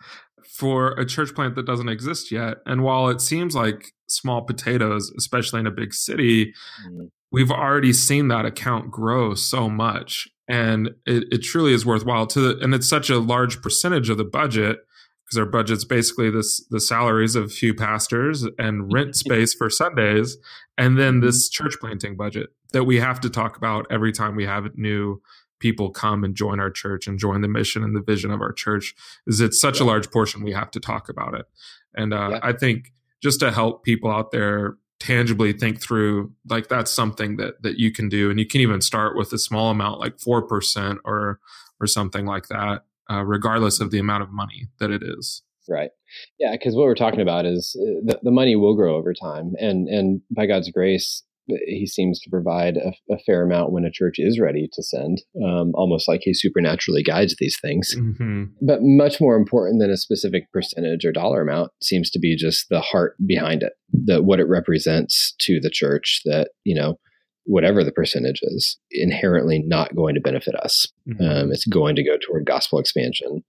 for 0.48 0.92
a 0.92 1.04
church 1.04 1.34
plant 1.34 1.54
that 1.56 1.66
doesn't 1.66 1.90
exist 1.90 2.32
yet. 2.32 2.56
And 2.64 2.82
while 2.82 3.10
it 3.10 3.20
seems 3.20 3.54
like 3.54 3.92
small 4.08 4.40
potatoes, 4.42 5.12
especially 5.18 5.60
in 5.60 5.66
a 5.66 5.70
big 5.70 5.92
city, 5.92 6.54
mm. 6.88 7.10
we've 7.30 7.50
already 7.50 7.92
seen 7.92 8.28
that 8.28 8.46
account 8.46 8.90
grow 8.90 9.34
so 9.34 9.68
much. 9.68 10.26
And 10.48 10.88
it, 11.04 11.24
it 11.30 11.38
truly 11.42 11.74
is 11.74 11.84
worthwhile 11.84 12.26
to 12.28 12.40
the, 12.40 12.64
and 12.64 12.74
it's 12.74 12.88
such 12.88 13.10
a 13.10 13.18
large 13.18 13.60
percentage 13.60 14.08
of 14.08 14.16
the 14.16 14.24
budget 14.24 14.78
because 15.26 15.38
our 15.38 15.46
budget's 15.46 15.84
basically 15.84 16.30
this 16.30 16.64
the 16.70 16.80
salaries 16.80 17.34
of 17.34 17.44
a 17.44 17.48
few 17.48 17.74
pastors 17.74 18.46
and 18.58 18.92
rent 18.92 19.16
space 19.16 19.52
for 19.52 19.68
Sundays, 19.68 20.36
and 20.78 20.98
then 20.98 21.14
mm-hmm. 21.14 21.26
this 21.26 21.48
church 21.48 21.74
planting 21.80 22.16
budget 22.16 22.50
that 22.72 22.84
we 22.84 22.98
have 23.00 23.20
to 23.20 23.30
talk 23.30 23.56
about 23.56 23.86
every 23.90 24.12
time 24.12 24.36
we 24.36 24.44
have 24.44 24.76
new 24.76 25.20
people 25.58 25.90
come 25.90 26.22
and 26.22 26.34
join 26.34 26.60
our 26.60 26.70
church 26.70 27.06
and 27.06 27.18
join 27.18 27.40
the 27.40 27.48
mission 27.48 27.82
and 27.82 27.96
the 27.96 28.02
vision 28.02 28.30
of 28.30 28.40
our 28.40 28.52
church. 28.52 28.94
Is 29.26 29.40
it's 29.40 29.60
such 29.60 29.80
yeah. 29.80 29.86
a 29.86 29.88
large 29.88 30.10
portion 30.10 30.44
we 30.44 30.52
have 30.52 30.70
to 30.72 30.80
talk 30.80 31.08
about 31.08 31.34
it, 31.34 31.46
and 31.94 32.14
uh, 32.14 32.28
yeah. 32.32 32.40
I 32.42 32.52
think 32.52 32.92
just 33.22 33.40
to 33.40 33.50
help 33.50 33.84
people 33.84 34.10
out 34.10 34.30
there 34.30 34.76
tangibly 34.98 35.52
think 35.52 35.80
through 35.80 36.32
like 36.48 36.68
that's 36.68 36.90
something 36.90 37.36
that 37.36 37.62
that 37.62 37.78
you 37.78 37.92
can 37.92 38.08
do 38.08 38.30
and 38.30 38.38
you 38.38 38.46
can 38.46 38.62
even 38.62 38.80
start 38.80 39.14
with 39.14 39.30
a 39.32 39.38
small 39.38 39.70
amount 39.70 40.00
like 40.00 40.16
4% 40.16 40.96
or 41.04 41.38
or 41.78 41.86
something 41.86 42.24
like 42.24 42.48
that 42.48 42.84
uh, 43.10 43.22
regardless 43.24 43.80
of 43.80 43.90
the 43.90 43.98
amount 43.98 44.22
of 44.22 44.30
money 44.30 44.68
that 44.78 44.90
it 44.90 45.02
is. 45.02 45.42
Right. 45.68 45.90
Yeah, 46.38 46.52
because 46.52 46.74
what 46.74 46.84
we're 46.84 46.94
talking 46.94 47.20
about 47.20 47.44
is 47.44 47.76
uh, 47.80 48.00
the, 48.04 48.20
the 48.22 48.30
money 48.30 48.54
will 48.56 48.76
grow 48.76 48.96
over 48.96 49.12
time, 49.12 49.52
and 49.58 49.88
and 49.88 50.20
by 50.30 50.46
God's 50.46 50.70
grace, 50.70 51.24
He 51.48 51.88
seems 51.88 52.20
to 52.20 52.30
provide 52.30 52.76
a, 52.76 52.92
a 53.12 53.18
fair 53.26 53.44
amount 53.44 53.72
when 53.72 53.84
a 53.84 53.90
church 53.90 54.14
is 54.18 54.38
ready 54.38 54.68
to 54.72 54.82
send, 54.82 55.22
um, 55.44 55.72
almost 55.74 56.06
like 56.06 56.20
He 56.22 56.34
supernaturally 56.34 57.02
guides 57.02 57.34
these 57.40 57.58
things. 57.60 57.96
Mm-hmm. 57.98 58.44
But 58.62 58.78
much 58.82 59.20
more 59.20 59.36
important 59.36 59.80
than 59.80 59.90
a 59.90 59.96
specific 59.96 60.44
percentage 60.52 61.04
or 61.04 61.10
dollar 61.10 61.42
amount 61.42 61.72
seems 61.82 62.10
to 62.10 62.20
be 62.20 62.36
just 62.36 62.66
the 62.70 62.80
heart 62.80 63.16
behind 63.26 63.64
it, 63.64 63.72
that 64.04 64.24
what 64.24 64.38
it 64.38 64.46
represents 64.48 65.34
to 65.40 65.58
the 65.60 65.70
church. 65.70 66.20
That 66.24 66.50
you 66.62 66.76
know, 66.76 66.96
whatever 67.46 67.82
the 67.82 67.92
percentage 67.92 68.40
is, 68.42 68.76
inherently 68.90 69.62
not 69.64 69.94
going 69.94 70.14
to 70.14 70.20
benefit 70.20 70.54
us. 70.56 70.86
Mm-hmm. 71.08 71.24
Um, 71.24 71.52
it's 71.52 71.66
going 71.66 71.96
to 71.96 72.04
go 72.04 72.16
toward 72.18 72.44
gospel 72.44 72.78
expansion, 72.78 73.42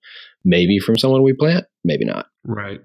maybe 0.45 0.79
from 0.79 0.97
someone 0.97 1.23
we 1.23 1.33
plant, 1.33 1.65
maybe 1.83 2.05
not. 2.05 2.27
Right. 2.43 2.79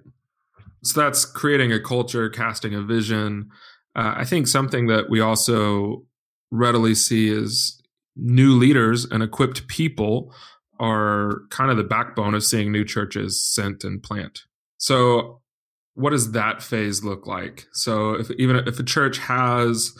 So 0.83 1.01
that's 1.01 1.25
creating 1.25 1.73
a 1.73 1.81
culture, 1.81 2.29
casting 2.29 2.75
a 2.75 2.83
vision. 2.83 3.51
Uh, 3.95 4.15
I 4.17 4.25
think 4.25 4.49
something 4.49 4.87
that 4.89 5.11
we 5.11 5.21
also 5.21 6.05
readily 6.51 6.95
see 6.95 7.29
is 7.29 7.81
new 8.17 8.57
leaders 8.57 9.05
and 9.05 9.23
equipped 9.23 9.69
people 9.69 10.35
are 10.81 11.43
kind 11.51 11.71
of 11.71 11.77
the 11.77 11.85
backbone 11.85 12.35
of 12.35 12.43
seeing 12.43 12.73
new 12.73 12.85
churches 12.85 13.43
sent 13.43 13.85
and 13.85 14.03
plant. 14.03 14.41
So, 14.79 15.41
what 15.95 16.11
does 16.11 16.33
that 16.33 16.63
phase 16.63 17.05
look 17.05 17.27
like? 17.27 17.67
So, 17.73 18.15
if 18.15 18.31
even 18.33 18.57
if 18.67 18.81
a 18.81 18.83
church 18.83 19.19
has 19.19 19.93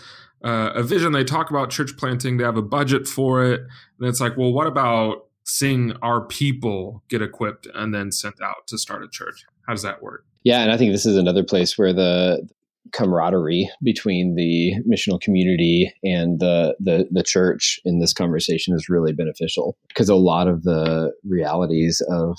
uh, 0.45 0.73
a 0.75 0.83
vision. 0.83 1.13
They 1.13 1.25
talk 1.25 1.51
about 1.51 1.71
church 1.71 1.97
planting. 1.97 2.37
They 2.37 2.45
have 2.45 2.57
a 2.57 2.63
budget 2.63 3.07
for 3.07 3.45
it. 3.45 3.61
And 3.99 4.09
it's 4.09 4.21
like, 4.21 4.37
well, 4.37 4.53
what 4.53 4.67
about 4.67 5.27
seeing 5.45 5.93
our 6.03 6.25
people 6.27 7.03
get 7.09 7.23
equipped 7.23 7.67
and 7.75 7.95
then 7.95 8.13
sent 8.13 8.41
out 8.43 8.67
to 8.69 8.79
start 8.79 9.03
a 9.03 9.09
church? 9.09 9.45
How 9.67 9.75
does 9.75 9.83
that 9.83 10.03
work? 10.03 10.25
Yeah, 10.45 10.63
and 10.63 10.73
I 10.73 10.77
think 10.77 10.93
this 10.93 11.07
is 11.07 11.17
another 11.17 11.45
place 11.45 11.79
where 11.79 11.93
the 11.93 12.49
camaraderie 12.93 13.71
between 13.83 14.35
the 14.35 14.75
missional 14.89 15.21
community 15.21 15.93
and 16.03 16.41
the, 16.41 16.77
the 16.81 17.07
the 17.11 17.23
church 17.23 17.81
in 17.85 18.01
this 18.01 18.13
conversation 18.13 18.75
is 18.75 18.89
really 18.89 19.13
beneficial 19.13 19.77
because 19.89 20.09
a 20.09 20.15
lot 20.17 20.49
of 20.49 20.65
the 20.65 21.13
realities 21.25 22.03
of 22.11 22.37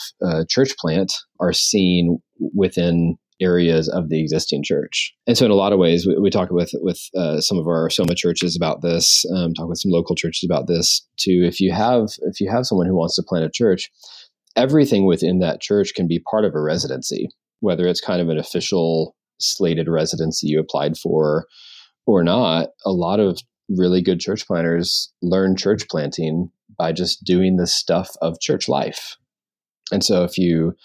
church 0.49 0.75
plant 0.77 1.13
are 1.39 1.53
seen 1.53 2.19
within 2.53 3.17
areas 3.43 3.89
of 3.89 4.09
the 4.09 4.19
existing 4.19 4.63
church. 4.63 5.13
And 5.27 5.37
so, 5.37 5.45
in 5.45 5.51
a 5.51 5.55
lot 5.55 5.73
of 5.73 5.79
ways, 5.79 6.07
we, 6.07 6.17
we 6.17 6.29
talk 6.29 6.49
with 6.49 6.71
with 6.75 6.99
uh, 7.15 7.41
some 7.41 7.57
of 7.57 7.67
our 7.67 7.89
Soma 7.89 8.15
churches 8.15 8.55
about 8.55 8.81
this. 8.81 9.25
Um, 9.35 9.53
talk 9.53 9.69
with 9.69 9.79
some 9.79 9.91
local 9.91 10.15
churches 10.15 10.47
about 10.49 10.67
this 10.67 11.05
too. 11.17 11.43
If 11.43 11.59
you 11.59 11.71
have 11.71 12.09
if 12.21 12.39
you 12.39 12.49
have 12.49 12.65
someone 12.65 12.87
who 12.87 12.95
wants 12.95 13.15
to 13.15 13.23
plant 13.23 13.45
a 13.45 13.49
church, 13.49 13.91
everything 14.55 15.05
within 15.05 15.39
that 15.39 15.61
church 15.61 15.93
can 15.93 16.07
be 16.07 16.19
part 16.19 16.45
of 16.45 16.55
a 16.55 16.61
residency, 16.61 17.27
whether 17.59 17.87
it's 17.87 18.01
kind 18.01 18.21
of 18.21 18.29
an 18.29 18.37
official 18.37 19.15
slated 19.39 19.87
residency 19.89 20.47
you 20.47 20.59
applied 20.59 20.97
for 20.97 21.45
or 22.05 22.23
not. 22.23 22.69
A 22.85 22.91
lot 22.91 23.19
of 23.19 23.39
really 23.69 24.01
good 24.01 24.19
church 24.19 24.47
planters 24.47 25.11
learn 25.21 25.55
church 25.55 25.87
planting 25.89 26.49
by 26.77 26.91
just 26.91 27.23
doing 27.23 27.57
the 27.57 27.67
stuff 27.67 28.11
of 28.21 28.39
church 28.39 28.67
life. 28.67 29.17
And 29.91 30.03
so, 30.03 30.23
if 30.23 30.37
you 30.37 30.75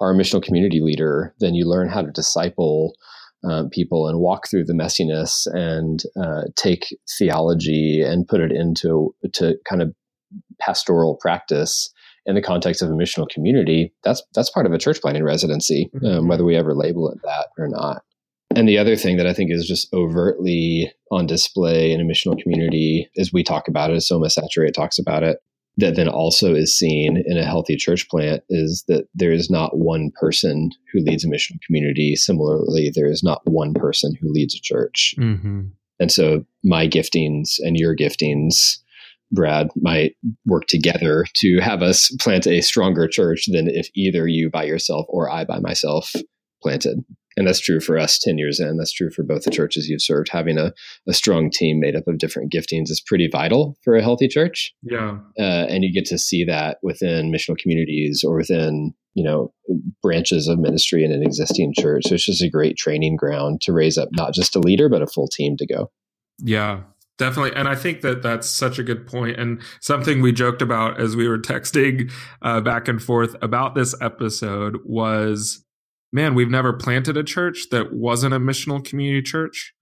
are 0.00 0.10
a 0.10 0.14
missional 0.14 0.42
community 0.42 0.80
leader, 0.80 1.34
then 1.40 1.54
you 1.54 1.66
learn 1.66 1.88
how 1.88 2.02
to 2.02 2.10
disciple 2.10 2.94
um, 3.48 3.68
people 3.70 4.08
and 4.08 4.18
walk 4.18 4.48
through 4.48 4.64
the 4.64 4.72
messiness 4.72 5.46
and 5.52 6.02
uh, 6.20 6.42
take 6.56 6.86
theology 7.18 8.02
and 8.02 8.26
put 8.26 8.40
it 8.40 8.50
into 8.50 9.14
to 9.32 9.56
kind 9.68 9.82
of 9.82 9.94
pastoral 10.60 11.16
practice 11.20 11.92
in 12.26 12.34
the 12.34 12.42
context 12.42 12.82
of 12.82 12.90
a 12.90 12.94
missional 12.94 13.28
community. 13.28 13.92
That's 14.04 14.22
that's 14.34 14.50
part 14.50 14.66
of 14.66 14.72
a 14.72 14.78
church 14.78 15.00
planting 15.00 15.24
residency, 15.24 15.88
um, 15.94 16.00
mm-hmm. 16.00 16.28
whether 16.28 16.44
we 16.44 16.56
ever 16.56 16.74
label 16.74 17.10
it 17.10 17.18
that 17.24 17.46
or 17.56 17.68
not. 17.68 18.02
And 18.56 18.68
the 18.68 18.78
other 18.78 18.96
thing 18.96 19.18
that 19.18 19.26
I 19.26 19.34
think 19.34 19.52
is 19.52 19.66
just 19.66 19.92
overtly 19.92 20.92
on 21.12 21.26
display 21.26 21.92
in 21.92 22.00
a 22.00 22.04
missional 22.04 22.40
community, 22.40 23.08
as 23.18 23.30
we 23.32 23.42
talk 23.42 23.68
about 23.68 23.90
it, 23.90 23.96
as 23.96 24.08
Soma 24.08 24.30
Saturate 24.30 24.74
talks 24.74 24.98
about 24.98 25.22
it, 25.22 25.38
that 25.78 25.94
then 25.94 26.08
also 26.08 26.54
is 26.54 26.76
seen 26.76 27.22
in 27.24 27.38
a 27.38 27.44
healthy 27.44 27.76
church 27.76 28.08
plant 28.08 28.42
is 28.50 28.84
that 28.88 29.06
there 29.14 29.30
is 29.32 29.48
not 29.48 29.78
one 29.78 30.10
person 30.20 30.70
who 30.92 31.00
leads 31.00 31.24
a 31.24 31.28
mission 31.28 31.58
community. 31.64 32.16
Similarly, 32.16 32.90
there 32.92 33.08
is 33.08 33.22
not 33.22 33.40
one 33.44 33.72
person 33.74 34.12
who 34.20 34.30
leads 34.30 34.56
a 34.56 34.60
church. 34.60 35.14
Mm-hmm. 35.18 35.68
And 36.00 36.12
so 36.12 36.44
my 36.64 36.88
giftings 36.88 37.58
and 37.60 37.76
your 37.76 37.94
giftings, 37.94 38.78
Brad, 39.30 39.68
might 39.76 40.16
work 40.46 40.66
together 40.66 41.24
to 41.36 41.60
have 41.60 41.80
us 41.80 42.10
plant 42.20 42.48
a 42.48 42.60
stronger 42.60 43.06
church 43.06 43.44
than 43.46 43.68
if 43.68 43.88
either 43.94 44.26
you 44.26 44.50
by 44.50 44.64
yourself 44.64 45.06
or 45.08 45.30
I 45.30 45.44
by 45.44 45.60
myself 45.60 46.12
planted 46.60 47.04
and 47.38 47.46
that's 47.46 47.60
true 47.60 47.78
for 47.78 47.96
us 47.96 48.18
10 48.18 48.36
years 48.36 48.58
in. 48.58 48.76
That's 48.76 48.92
true 48.92 49.10
for 49.10 49.22
both 49.22 49.44
the 49.44 49.52
churches 49.52 49.88
you've 49.88 50.02
served. 50.02 50.28
Having 50.32 50.58
a, 50.58 50.72
a 51.08 51.14
strong 51.14 51.50
team 51.52 51.78
made 51.78 51.94
up 51.94 52.08
of 52.08 52.18
different 52.18 52.52
giftings 52.52 52.90
is 52.90 53.00
pretty 53.00 53.28
vital 53.30 53.76
for 53.84 53.94
a 53.94 54.02
healthy 54.02 54.26
church. 54.26 54.74
Yeah. 54.82 55.18
Uh, 55.38 55.66
and 55.68 55.84
you 55.84 55.92
get 55.92 56.04
to 56.06 56.18
see 56.18 56.42
that 56.44 56.78
within 56.82 57.30
missional 57.32 57.56
communities 57.56 58.24
or 58.26 58.36
within 58.36 58.92
you 59.14 59.22
know 59.22 59.52
branches 60.02 60.48
of 60.48 60.58
ministry 60.58 61.04
in 61.04 61.12
an 61.12 61.22
existing 61.22 61.74
church. 61.78 62.06
So 62.06 62.14
it's 62.14 62.26
just 62.26 62.42
a 62.42 62.50
great 62.50 62.76
training 62.76 63.14
ground 63.14 63.60
to 63.62 63.72
raise 63.72 63.96
up 63.96 64.08
not 64.12 64.34
just 64.34 64.56
a 64.56 64.60
leader 64.60 64.88
but 64.88 65.02
a 65.02 65.06
full 65.06 65.28
team 65.28 65.56
to 65.58 65.66
go. 65.66 65.92
Yeah 66.40 66.80
Definitely. 67.18 67.56
And 67.56 67.66
I 67.66 67.74
think 67.74 68.02
that 68.02 68.22
that's 68.22 68.48
such 68.48 68.78
a 68.78 68.84
good 68.84 69.04
point 69.04 69.38
and 69.38 69.60
something 69.80 70.22
we 70.22 70.30
joked 70.30 70.62
about 70.62 71.00
as 71.00 71.16
we 71.16 71.26
were 71.26 71.38
texting 71.38 72.12
uh, 72.42 72.60
back 72.60 72.86
and 72.86 73.02
forth 73.02 73.34
about 73.42 73.74
this 73.74 73.92
episode 74.00 74.78
was 74.84 75.64
man, 76.12 76.34
we've 76.34 76.50
never 76.50 76.72
planted 76.72 77.16
a 77.16 77.24
church 77.24 77.66
that 77.70 77.92
wasn't 77.92 78.34
a 78.34 78.40
missional 78.40 78.84
community 78.84 79.22
church. 79.22 79.74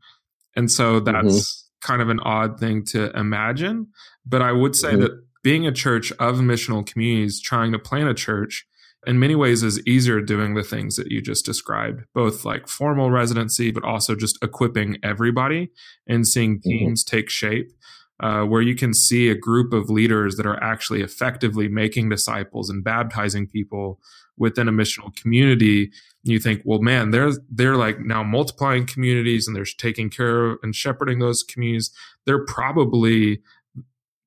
And 0.54 0.70
so 0.70 1.00
that's 1.00 1.26
mm-hmm. 1.26 1.86
kind 1.86 2.02
of 2.02 2.08
an 2.08 2.20
odd 2.20 2.58
thing 2.58 2.84
to 2.86 3.10
imagine. 3.16 3.88
But 4.24 4.42
I 4.42 4.52
would 4.52 4.74
say 4.74 4.92
mm-hmm. 4.92 5.02
that 5.02 5.24
being 5.42 5.66
a 5.66 5.72
church 5.72 6.10
of 6.12 6.36
missional 6.36 6.84
communities, 6.84 7.40
trying 7.40 7.72
to 7.72 7.78
plant 7.78 8.08
a 8.08 8.14
church, 8.14 8.66
in 9.06 9.20
many 9.20 9.36
ways 9.36 9.62
is 9.62 9.80
easier 9.86 10.20
doing 10.20 10.54
the 10.54 10.64
things 10.64 10.96
that 10.96 11.12
you 11.12 11.22
just 11.22 11.44
described, 11.44 12.02
both 12.12 12.44
like 12.44 12.66
formal 12.66 13.10
residency, 13.10 13.70
but 13.70 13.84
also 13.84 14.16
just 14.16 14.42
equipping 14.42 14.98
everybody 15.04 15.70
and 16.08 16.26
seeing 16.26 16.58
mm-hmm. 16.58 16.68
teams 16.68 17.04
mm-hmm. 17.04 17.16
take 17.16 17.30
shape. 17.30 17.70
Uh, 18.18 18.44
where 18.44 18.62
you 18.62 18.74
can 18.74 18.94
see 18.94 19.28
a 19.28 19.34
group 19.34 19.74
of 19.74 19.90
leaders 19.90 20.36
that 20.36 20.46
are 20.46 20.58
actually 20.64 21.02
effectively 21.02 21.68
making 21.68 22.08
disciples 22.08 22.70
and 22.70 22.82
baptizing 22.82 23.46
people 23.46 24.00
within 24.38 24.68
a 24.68 24.72
missional 24.72 25.14
community 25.16 25.90
you 26.26 26.38
think 26.38 26.62
well 26.64 26.80
man 26.80 27.10
they're 27.10 27.32
they're 27.50 27.76
like 27.76 28.00
now 28.00 28.22
multiplying 28.22 28.86
communities 28.86 29.46
and 29.46 29.56
they're 29.56 29.64
taking 29.64 30.10
care 30.10 30.46
of 30.46 30.58
and 30.62 30.74
shepherding 30.74 31.18
those 31.18 31.42
communities 31.42 31.90
they're 32.24 32.44
probably 32.44 33.40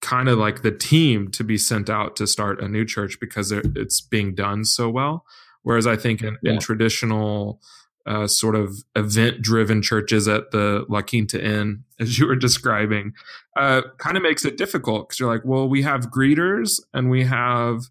kind 0.02 0.30
of 0.30 0.38
like 0.38 0.62
the 0.62 0.72
team 0.72 1.30
to 1.30 1.44
be 1.44 1.58
sent 1.58 1.90
out 1.90 2.16
to 2.16 2.26
start 2.26 2.62
a 2.62 2.68
new 2.68 2.86
church 2.86 3.20
because 3.20 3.52
it's 3.52 4.00
being 4.00 4.34
done 4.34 4.64
so 4.64 4.90
well 4.90 5.26
whereas 5.64 5.86
i 5.86 5.96
think 5.96 6.22
in, 6.22 6.38
yeah. 6.42 6.54
in 6.54 6.60
traditional 6.60 7.62
uh, 8.06 8.26
sort 8.26 8.56
of 8.56 8.84
event 8.96 9.40
driven 9.42 9.84
churches 9.84 10.28
at 10.28 10.50
the 10.50 10.84
La 10.90 11.02
Quinta 11.02 11.40
Inn, 11.44 11.84
as 12.00 12.18
you 12.18 12.26
were 12.26 12.36
describing, 12.36 13.14
uh, 13.56 13.82
kind 14.00 14.18
of 14.18 14.24
makes 14.24 14.46
it 14.46 14.58
difficult 14.58 15.08
because 15.08 15.20
you're 15.20 15.32
like, 15.32 15.46
well, 15.46 15.70
we 15.70 15.84
have 15.84 16.10
greeters 16.10 16.82
and 16.92 17.12
we 17.12 17.26
have 17.26 17.84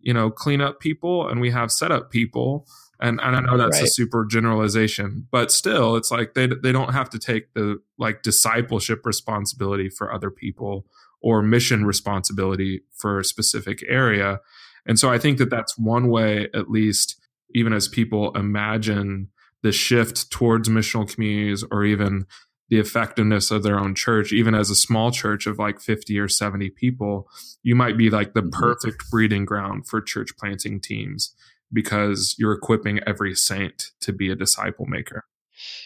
you 0.00 0.14
know, 0.14 0.30
cleanup 0.30 0.80
people 0.80 1.28
and 1.28 1.40
we 1.40 1.50
have 1.50 1.70
setup 1.70 2.10
people. 2.10 2.66
And, 3.00 3.20
and 3.22 3.36
I 3.36 3.40
know 3.40 3.56
that's 3.56 3.78
right. 3.78 3.84
a 3.84 3.90
super 3.90 4.24
generalization, 4.24 5.28
but 5.30 5.52
still, 5.52 5.94
it's 5.96 6.10
like 6.10 6.34
they 6.34 6.48
they 6.48 6.72
don't 6.72 6.92
have 6.92 7.08
to 7.10 7.18
take 7.18 7.54
the 7.54 7.80
like 7.96 8.22
discipleship 8.22 9.06
responsibility 9.06 9.88
for 9.88 10.12
other 10.12 10.30
people 10.30 10.84
or 11.20 11.42
mission 11.42 11.84
responsibility 11.84 12.82
for 12.92 13.20
a 13.20 13.24
specific 13.24 13.84
area. 13.88 14.40
And 14.84 14.98
so 14.98 15.10
I 15.10 15.18
think 15.18 15.38
that 15.38 15.50
that's 15.50 15.78
one 15.78 16.08
way, 16.08 16.48
at 16.54 16.70
least, 16.70 17.20
even 17.54 17.72
as 17.72 17.86
people 17.86 18.34
imagine 18.34 19.28
the 19.62 19.72
shift 19.72 20.30
towards 20.30 20.68
missional 20.68 21.12
communities 21.12 21.64
or 21.70 21.84
even 21.84 22.26
the 22.68 22.78
effectiveness 22.78 23.50
of 23.50 23.62
their 23.62 23.78
own 23.78 23.94
church, 23.94 24.32
even 24.32 24.54
as 24.54 24.70
a 24.70 24.74
small 24.74 25.10
church 25.10 25.46
of 25.46 25.58
like 25.58 25.80
50 25.80 26.18
or 26.18 26.28
70 26.28 26.70
people, 26.70 27.28
you 27.62 27.74
might 27.74 27.96
be 27.96 28.10
like 28.10 28.34
the 28.34 28.40
mm-hmm. 28.42 28.60
perfect 28.60 29.10
breeding 29.10 29.44
ground 29.44 29.86
for 29.86 30.00
church 30.00 30.30
planting 30.36 30.80
teams 30.80 31.34
because 31.72 32.34
you're 32.38 32.52
equipping 32.52 33.00
every 33.06 33.34
saint 33.34 33.90
to 34.00 34.12
be 34.12 34.30
a 34.30 34.36
disciple 34.36 34.86
maker. 34.86 35.24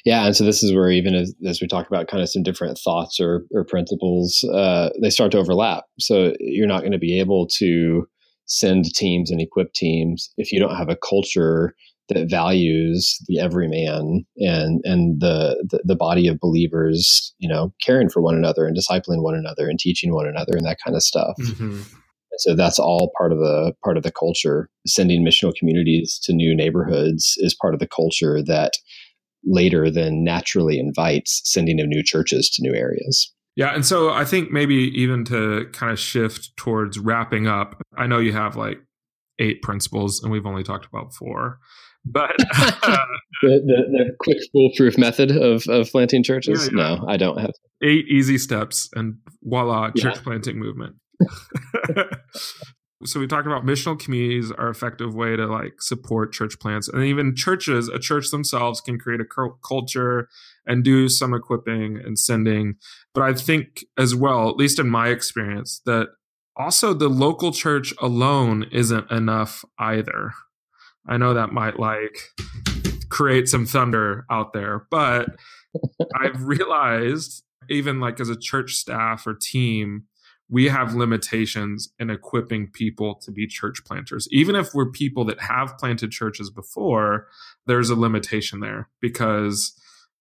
Yeah, 0.05 0.27
and 0.27 0.37
so 0.37 0.45
this 0.45 0.63
is 0.63 0.75
where 0.75 0.91
even 0.91 1.15
as, 1.15 1.35
as 1.47 1.61
we 1.61 1.67
talk 1.67 1.87
about 1.87 2.09
kind 2.09 2.23
of 2.23 2.29
some 2.29 2.43
different 2.43 2.79
thoughts 2.79 3.19
or, 3.19 3.45
or 3.53 3.65
principles, 3.65 4.45
uh, 4.53 4.91
they 5.01 5.11
start 5.11 5.33
to 5.33 5.39
overlap. 5.39 5.85
So 5.99 6.35
you're 6.41 6.67
not 6.67 6.81
going 6.81 6.93
to 6.93 6.99
be 6.99 7.19
able 7.19 7.47
to 7.59 8.07
send 8.47 8.95
teams 8.95 9.31
and 9.31 9.41
equip 9.41 9.73
teams 9.73 10.31
if 10.37 10.53
you 10.53 10.61
don't 10.61 10.77
have 10.77 10.91
a 10.91 10.97
culture 10.97 11.75
that 12.09 12.29
values 12.29 13.17
the 13.29 13.39
everyman 13.39 14.27
and 14.37 14.81
and 14.85 15.21
the, 15.21 15.65
the, 15.71 15.81
the 15.85 15.97
body 15.97 16.27
of 16.27 16.41
believers, 16.41 17.33
you 17.39 17.49
know, 17.49 17.73
caring 17.81 18.11
for 18.11 18.21
one 18.21 18.35
another 18.35 18.67
and 18.67 18.77
discipling 18.77 19.23
one 19.23 19.37
another 19.37 19.69
and 19.69 19.79
teaching 19.79 20.13
one 20.13 20.27
another 20.27 20.55
and 20.55 20.67
that 20.67 20.79
kind 20.85 20.97
of 20.97 21.03
stuff. 21.03 21.37
Mm-hmm. 21.41 21.83
So 22.39 22.55
that's 22.55 22.79
all 22.79 23.13
part 23.19 23.33
of 23.33 23.39
the 23.39 23.75
part 23.85 23.97
of 23.97 24.03
the 24.03 24.13
culture. 24.13 24.69
Sending 24.87 25.25
missional 25.25 25.55
communities 25.55 26.19
to 26.25 26.33
new 26.33 26.57
neighborhoods 26.57 27.35
is 27.39 27.55
part 27.55 27.75
of 27.75 27.81
the 27.81 27.89
culture 27.89 28.43
that 28.43 28.73
later 29.45 29.91
then 29.91 30.23
naturally 30.25 30.79
invites 30.79 31.41
sending 31.45 31.81
of 31.81 31.89
new 31.89 32.03
churches 32.03 32.49
to 32.51 32.63
new 32.63 32.75
areas. 32.75 33.33
Yeah, 33.55 33.75
and 33.75 33.85
so 33.85 34.11
I 34.11 34.25
think 34.25 34.51
maybe 34.51 34.75
even 34.75 35.25
to 35.27 35.67
kind 35.73 35.93
of 35.93 35.99
shift 35.99 36.57
towards 36.57 36.99
wrapping 36.99 37.47
up, 37.47 37.83
I 37.97 38.07
know 38.07 38.19
you 38.19 38.33
have 38.33 38.57
like 38.57 38.79
eight 39.39 39.61
principles 39.63 40.23
and 40.23 40.33
we've 40.33 40.47
only 40.47 40.63
talked 40.63 40.87
about 40.87 41.13
four. 41.15 41.59
But 42.05 42.35
uh, 42.55 43.05
the, 43.43 43.61
the, 43.65 43.83
the, 43.91 44.17
quick 44.19 44.39
foolproof 44.53 44.99
method 44.99 45.31
of, 45.31 45.69
of 45.69 45.91
planting 45.91 46.25
churches? 46.25 46.71
Yeah, 46.73 46.79
yeah. 46.79 46.95
No, 46.97 47.07
I 47.07 47.17
don't 47.17 47.39
have. 47.39 47.53
Eight 47.83 48.07
easy 48.09 48.39
steps 48.39 48.89
and 48.95 49.17
voila, 49.43 49.91
church 49.91 50.17
yeah. 50.17 50.23
planting 50.23 50.59
movement. 50.59 50.97
so 53.05 53.19
we 53.19 53.27
talked 53.27 53.47
about 53.47 53.65
missional 53.65 53.99
communities 53.99 54.53
are 54.53 54.69
effective 54.69 55.15
way 55.15 55.37
to 55.37 55.47
like 55.47 55.81
support 55.81 56.33
church 56.33 56.59
plants 56.61 56.89
and 56.89 57.03
even 57.03 57.35
churches 57.35 57.89
a 57.89 57.99
church 57.99 58.31
themselves 58.31 58.81
can 58.81 58.99
create 58.99 59.21
a 59.21 59.51
culture 59.67 60.29
and 60.67 60.85
do 60.85 61.09
some 61.09 61.35
equipping 61.35 61.99
and 62.05 62.19
sending. 62.19 62.75
But 63.15 63.25
i 63.25 63.35
think 63.35 63.85
as 63.99 64.15
well 64.15 64.49
at 64.49 64.57
least 64.57 64.79
in 64.79 64.89
my 64.89 65.09
experience 65.09 65.81
that 65.87 66.09
also 66.57 66.93
the 66.95 67.09
local 67.09 67.51
church 67.53 67.95
alone 68.01 68.67
isn't 68.71 69.11
enough 69.11 69.65
either. 69.79 70.33
I 71.09 71.17
know 71.17 71.35
that 71.35 71.53
might 71.53 71.81
like 71.81 72.17
create 73.09 73.47
some 73.47 73.67
thunder 73.67 74.25
out 74.31 74.55
there 74.55 74.87
but 74.91 75.29
i've 76.21 76.45
realized 76.45 77.45
even 77.69 78.01
like 78.01 78.19
as 78.19 78.31
a 78.31 78.37
church 78.37 78.75
staff 78.75 79.27
or 79.27 79.35
team 79.35 80.05
we 80.53 80.69
have 80.69 80.95
limitations 80.95 81.89
in 81.99 82.11
equipping 82.11 82.67
people 82.67 83.15
to 83.15 83.31
be 83.33 83.47
church 83.47 83.83
planters. 83.87 84.29
Even 84.31 84.55
if 84.55 84.75
we're 84.75 84.91
people 84.91 85.25
that 85.25 85.41
have 85.41 85.79
planted 85.79 86.11
churches 86.11 86.51
before, 86.51 87.27
there's 87.67 87.89
a 87.89 87.97
limitation 87.99 88.61
there 88.61 88.91
because 89.01 89.73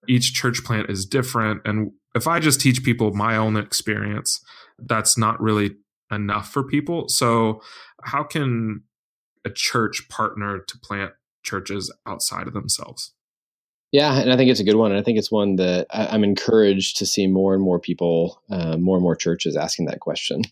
each 0.08 0.34
church 0.34 0.64
plant 0.64 0.90
is 0.90 1.06
different. 1.06 1.60
And 1.66 1.92
if 2.16 2.30
I 2.30 2.40
just 2.40 2.62
teach 2.62 2.82
people 2.82 3.14
my 3.14 3.36
own 3.36 3.58
experience, 3.58 4.40
that's 4.80 5.18
not 5.18 5.42
really 5.42 5.72
enough 6.10 6.50
for 6.50 6.64
people. 6.64 7.10
So, 7.10 7.62
how 8.04 8.24
can 8.24 8.84
a 9.44 9.50
church 9.50 10.08
partner 10.08 10.60
to 10.60 10.80
plant 10.80 11.12
churches 11.44 11.94
outside 12.06 12.48
of 12.48 12.54
themselves? 12.54 13.14
Yeah, 13.92 14.22
and 14.22 14.32
I 14.32 14.38
think 14.38 14.50
it's 14.50 14.60
a 14.60 14.64
good 14.64 14.76
one. 14.76 14.92
And 14.92 15.00
I 15.00 15.04
think 15.04 15.18
it's 15.18 15.32
one 15.32 15.58
that 15.58 15.88
I, 15.92 16.16
am 16.16 16.24
encouraged 16.24 16.98
to 16.98 17.06
see 17.06 17.28
more 17.28 17.54
and 17.54 17.62
more 17.62 17.80
people, 17.80 18.42
uh, 18.50 18.78
more 18.78 18.96
and 18.96 19.04
more 19.04 19.16
churches 19.18 19.58
asking 19.58 19.86
that 19.88 20.00
question. 20.00 20.44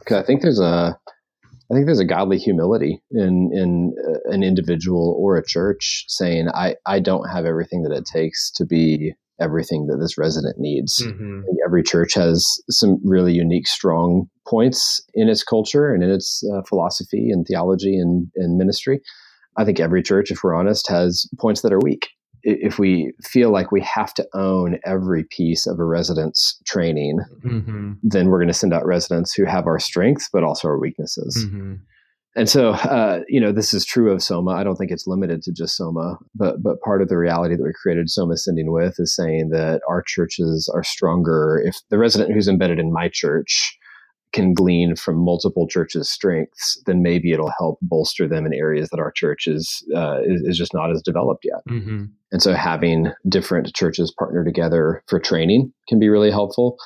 Because 0.00 0.16
I 0.16 0.26
think 0.26 0.42
there's 0.42 0.58
a, 0.58 0.98
I 1.70 1.74
think 1.74 1.86
there's 1.86 2.00
a 2.00 2.04
godly 2.04 2.38
humility 2.38 3.00
in 3.12 3.50
in 3.52 3.94
uh, 4.04 4.32
an 4.32 4.42
individual 4.42 5.16
or 5.18 5.36
a 5.36 5.46
church 5.46 6.06
saying, 6.08 6.48
"I 6.54 6.74
I 6.86 6.98
don't 6.98 7.28
have 7.28 7.44
everything 7.44 7.82
that 7.84 7.92
it 7.92 8.04
takes 8.04 8.50
to 8.52 8.64
be 8.64 9.12
everything 9.40 9.86
that 9.86 9.98
this 9.98 10.18
resident 10.18 10.58
needs." 10.58 11.00
Mm-hmm. 11.00 11.42
every 11.64 11.84
church 11.84 12.14
has 12.14 12.44
some 12.68 12.98
really 13.04 13.32
unique, 13.32 13.68
strong 13.68 14.28
points 14.48 15.04
in 15.14 15.28
its 15.28 15.44
culture 15.44 15.92
and 15.92 16.02
in 16.02 16.10
its 16.10 16.42
uh, 16.52 16.62
philosophy 16.62 17.30
and 17.30 17.46
theology 17.46 17.96
and, 17.96 18.26
and 18.36 18.56
ministry. 18.56 19.00
I 19.56 19.64
think 19.64 19.78
every 19.78 20.02
church, 20.02 20.30
if 20.30 20.42
we're 20.42 20.54
honest, 20.54 20.88
has 20.88 21.28
points 21.38 21.60
that 21.62 21.72
are 21.72 21.80
weak 21.80 22.08
if 22.42 22.78
we 22.78 23.12
feel 23.22 23.50
like 23.50 23.72
we 23.72 23.80
have 23.82 24.14
to 24.14 24.26
own 24.34 24.78
every 24.84 25.24
piece 25.24 25.66
of 25.66 25.78
a 25.78 25.84
resident's 25.84 26.60
training, 26.66 27.18
mm-hmm. 27.44 27.92
then 28.02 28.28
we're 28.28 28.38
going 28.38 28.48
to 28.48 28.54
send 28.54 28.72
out 28.72 28.86
residents 28.86 29.34
who 29.34 29.44
have 29.44 29.66
our 29.66 29.78
strengths 29.78 30.28
but 30.32 30.44
also 30.44 30.68
our 30.68 30.78
weaknesses. 30.78 31.46
Mm-hmm. 31.46 31.74
And 32.36 32.48
so, 32.48 32.70
uh, 32.70 33.22
you 33.26 33.40
know, 33.40 33.50
this 33.50 33.74
is 33.74 33.84
true 33.84 34.12
of 34.12 34.22
Soma. 34.22 34.52
I 34.52 34.62
don't 34.62 34.76
think 34.76 34.92
it's 34.92 35.08
limited 35.08 35.42
to 35.42 35.52
just 35.52 35.76
Soma, 35.76 36.18
but 36.34 36.62
but 36.62 36.80
part 36.82 37.02
of 37.02 37.08
the 37.08 37.16
reality 37.16 37.56
that 37.56 37.62
we 37.64 37.72
created 37.82 38.10
Soma 38.10 38.36
Sending 38.36 38.70
with 38.70 38.94
is 38.98 39.16
saying 39.16 39.48
that 39.50 39.80
our 39.88 40.02
churches 40.06 40.70
are 40.72 40.84
stronger 40.84 41.60
if 41.64 41.76
the 41.90 41.98
resident 41.98 42.32
who's 42.32 42.46
embedded 42.46 42.78
in 42.78 42.92
my 42.92 43.08
church 43.12 43.76
can 44.32 44.52
glean 44.52 44.96
from 44.96 45.16
multiple 45.16 45.66
churches' 45.66 46.10
strengths, 46.10 46.80
then 46.86 47.02
maybe 47.02 47.32
it'll 47.32 47.52
help 47.58 47.78
bolster 47.82 48.28
them 48.28 48.46
in 48.46 48.52
areas 48.52 48.88
that 48.90 49.00
our 49.00 49.10
church 49.12 49.46
is 49.46 49.82
uh, 49.94 50.18
is, 50.24 50.42
is, 50.42 50.58
just 50.58 50.74
not 50.74 50.90
as 50.90 51.02
developed 51.02 51.44
yet. 51.44 51.62
Mm-hmm. 51.68 52.04
And 52.32 52.42
so, 52.42 52.54
having 52.54 53.08
different 53.28 53.74
churches 53.74 54.12
partner 54.16 54.44
together 54.44 55.02
for 55.06 55.18
training 55.18 55.72
can 55.88 55.98
be 55.98 56.08
really 56.08 56.30
helpful. 56.30 56.76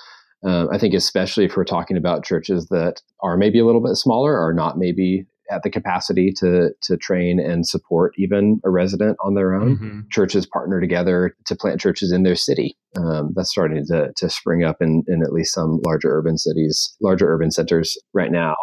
Um, 0.45 0.69
I 0.73 0.79
think, 0.79 0.95
especially 0.95 1.45
if 1.45 1.57
we're 1.57 1.65
talking 1.65 1.97
about 1.97 2.25
churches 2.25 2.67
that 2.69 3.01
are 3.21 3.37
maybe 3.37 3.59
a 3.59 3.67
little 3.67 3.83
bit 3.83 3.97
smaller 3.97 4.39
or 4.39 4.53
not 4.53 4.79
maybe 4.79 5.27
at 5.53 5.63
the 5.63 5.71
capacity 5.71 6.33
to 6.39 6.71
to 6.83 6.97
train 6.97 7.39
and 7.39 7.67
support 7.67 8.13
even 8.17 8.61
a 8.65 8.71
resident 8.71 9.17
on 9.23 9.35
their 9.35 9.55
own. 9.55 9.77
Mm-hmm. 9.77 10.01
Churches 10.11 10.47
partner 10.47 10.81
together 10.81 11.37
to 11.47 11.55
plant 11.55 11.81
churches 11.81 12.11
in 12.11 12.23
their 12.23 12.35
city. 12.35 12.77
Um, 12.97 13.33
that's 13.37 13.51
starting 13.51 13.85
to 13.87 14.13
to 14.17 14.31
spring 14.31 14.65
up 14.65 14.77
in 14.81 15.05
in 15.07 15.23
at 15.23 15.33
least 15.33 15.55
some 15.55 15.81
larger 15.85 16.09
urban 16.11 16.39
cities, 16.39 16.97
larger 17.01 17.33
urban 17.33 17.51
centers 17.51 17.97
right 18.13 18.33
now. 18.33 18.55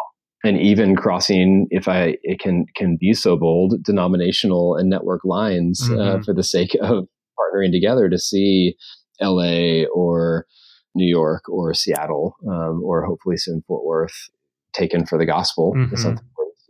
And 0.42 0.58
even 0.58 0.96
crossing, 0.96 1.66
if 1.70 1.86
I 1.86 2.16
it 2.22 2.40
can 2.40 2.66
can 2.74 2.96
be 2.98 3.14
so 3.14 3.36
bold, 3.36 3.82
denominational 3.82 4.76
and 4.76 4.90
network 4.90 5.20
lines 5.24 5.82
uh, 5.82 5.92
mm-hmm. 5.92 6.20
uh, 6.20 6.22
for 6.24 6.34
the 6.34 6.42
sake 6.42 6.76
of 6.80 7.06
partnering 7.38 7.72
together 7.72 8.08
to 8.08 8.18
see 8.18 8.74
L.A. 9.20 9.86
or 9.86 10.46
New 10.94 11.06
York 11.06 11.48
or 11.48 11.72
Seattle 11.74 12.36
um, 12.48 12.82
or 12.82 13.04
hopefully 13.04 13.36
soon 13.36 13.62
Fort 13.66 13.84
Worth 13.84 14.30
taken 14.72 15.06
for 15.06 15.18
the 15.18 15.26
gospel. 15.26 15.74
Mm-hmm. 15.76 15.96
Something 15.96 16.24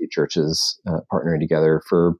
churches 0.08 0.80
uh, 0.88 1.00
partnering 1.12 1.40
together 1.40 1.82
for 1.88 2.14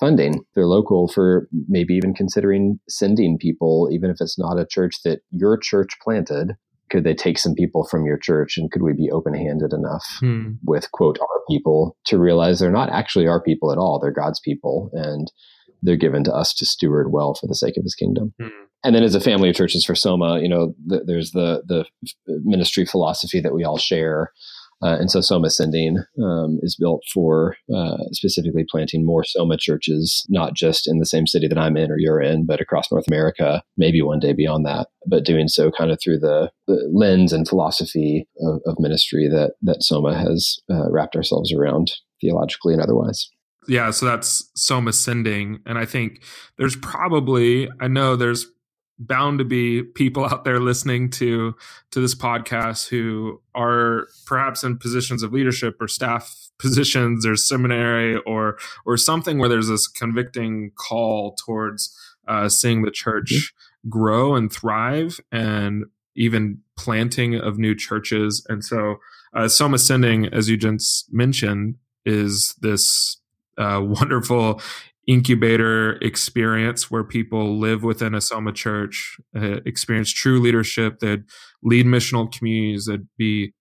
funding. 0.00 0.44
They're 0.54 0.66
local 0.66 1.08
for 1.08 1.48
maybe 1.68 1.94
even 1.94 2.14
considering 2.14 2.78
sending 2.88 3.38
people, 3.38 3.88
even 3.92 4.10
if 4.10 4.16
it's 4.20 4.38
not 4.38 4.58
a 4.58 4.66
church 4.68 4.96
that 5.04 5.20
your 5.30 5.56
church 5.56 5.90
planted. 6.02 6.52
Could 6.90 7.04
they 7.04 7.14
take 7.14 7.38
some 7.38 7.54
people 7.54 7.88
from 7.88 8.04
your 8.04 8.18
church 8.18 8.58
and 8.58 8.70
could 8.70 8.82
we 8.82 8.92
be 8.92 9.10
open 9.10 9.34
handed 9.34 9.72
enough 9.72 10.04
hmm. 10.20 10.52
with, 10.64 10.92
quote, 10.92 11.18
our 11.18 11.40
people 11.48 11.96
to 12.06 12.18
realize 12.18 12.58
they're 12.58 12.70
not 12.70 12.90
actually 12.90 13.26
our 13.26 13.42
people 13.42 13.72
at 13.72 13.78
all? 13.78 13.98
They're 13.98 14.12
God's 14.12 14.38
people 14.40 14.90
and 14.92 15.32
they're 15.82 15.96
given 15.96 16.24
to 16.24 16.32
us 16.32 16.52
to 16.54 16.66
steward 16.66 17.10
well 17.10 17.34
for 17.34 17.46
the 17.46 17.54
sake 17.54 17.76
of 17.76 17.84
his 17.84 17.94
kingdom. 17.94 18.34
Hmm. 18.40 18.48
And 18.84 18.94
then 18.94 19.02
as 19.02 19.14
a 19.14 19.20
family 19.20 19.48
of 19.48 19.56
churches 19.56 19.84
for 19.84 19.94
Soma, 19.94 20.40
you 20.40 20.48
know, 20.48 20.74
th- 20.88 21.02
there's 21.06 21.30
the, 21.30 21.62
the 21.66 21.86
ministry 22.26 22.84
philosophy 22.84 23.40
that 23.40 23.54
we 23.54 23.64
all 23.64 23.78
share 23.78 24.30
uh, 24.84 24.98
and 24.98 25.10
so 25.10 25.22
Soma 25.22 25.48
Sending 25.48 25.98
um, 26.22 26.58
is 26.62 26.76
built 26.78 27.02
for 27.12 27.56
uh, 27.74 27.96
specifically 28.12 28.66
planting 28.68 29.04
more 29.04 29.24
Soma 29.24 29.56
churches, 29.56 30.26
not 30.28 30.54
just 30.54 30.86
in 30.86 30.98
the 30.98 31.06
same 31.06 31.26
city 31.26 31.48
that 31.48 31.56
I'm 31.56 31.78
in 31.78 31.90
or 31.90 31.96
you're 31.98 32.20
in, 32.20 32.44
but 32.44 32.60
across 32.60 32.92
North 32.92 33.08
America, 33.08 33.62
maybe 33.78 34.02
one 34.02 34.18
day 34.18 34.34
beyond 34.34 34.66
that. 34.66 34.88
But 35.06 35.24
doing 35.24 35.48
so 35.48 35.70
kind 35.70 35.90
of 35.90 35.98
through 36.02 36.18
the, 36.18 36.50
the 36.66 36.86
lens 36.92 37.32
and 37.32 37.48
philosophy 37.48 38.28
of, 38.40 38.60
of, 38.66 38.76
ministry 38.78 39.28
that 39.28 39.52
that 39.62 39.82
Soma 39.82 40.18
has 40.18 40.58
uh, 40.70 40.90
wrapped 40.90 41.16
ourselves 41.16 41.52
around 41.52 41.92
theologically 42.20 42.74
and 42.74 42.82
otherwise. 42.82 43.30
Yeah, 43.66 43.90
so 43.92 44.04
that's 44.04 44.50
Soma 44.54 44.92
Sending, 44.92 45.60
and 45.64 45.78
I 45.78 45.86
think 45.86 46.22
there's 46.58 46.76
probably 46.76 47.70
I 47.80 47.88
know 47.88 48.16
there's 48.16 48.46
bound 48.98 49.38
to 49.38 49.44
be 49.44 49.82
people 49.82 50.24
out 50.30 50.44
there 50.44 50.60
listening 50.60 51.10
to 51.10 51.54
to 51.90 52.00
this 52.00 52.14
podcast 52.14 52.88
who 52.88 53.40
are 53.54 54.08
perhaps 54.26 54.62
in 54.62 54.78
positions 54.78 55.22
of 55.22 55.32
leadership 55.32 55.76
or 55.80 55.88
staff 55.88 56.48
positions 56.58 57.26
or 57.26 57.36
seminary 57.36 58.16
or 58.26 58.56
or 58.86 58.96
something 58.96 59.38
where 59.38 59.48
there's 59.48 59.68
this 59.68 59.88
convicting 59.88 60.70
call 60.76 61.34
towards 61.44 61.96
uh, 62.28 62.48
seeing 62.48 62.82
the 62.82 62.90
church 62.90 63.32
mm-hmm. 63.32 63.88
grow 63.88 64.34
and 64.34 64.52
thrive 64.52 65.20
and 65.32 65.84
even 66.16 66.58
planting 66.78 67.34
of 67.34 67.58
new 67.58 67.74
churches 67.74 68.46
and 68.48 68.64
so 68.64 68.96
uh, 69.34 69.48
Soma 69.48 69.78
Sending, 69.78 70.26
as 70.26 70.48
you 70.48 70.56
just 70.56 71.12
mentioned, 71.12 71.76
is 72.04 72.54
this 72.60 73.18
uh, 73.58 73.80
wonderful 73.82 74.60
incubator 75.06 75.92
experience 76.02 76.90
where 76.90 77.04
people 77.04 77.58
live 77.58 77.82
within 77.82 78.14
a 78.14 78.20
Soma 78.20 78.52
church, 78.52 79.18
uh, 79.36 79.60
experience 79.66 80.10
true 80.10 80.40
leadership, 80.40 81.00
that 81.00 81.24
lead 81.62 81.86
missional 81.86 82.30
communities, 82.30 82.86
that 82.86 83.06
be 83.16 83.52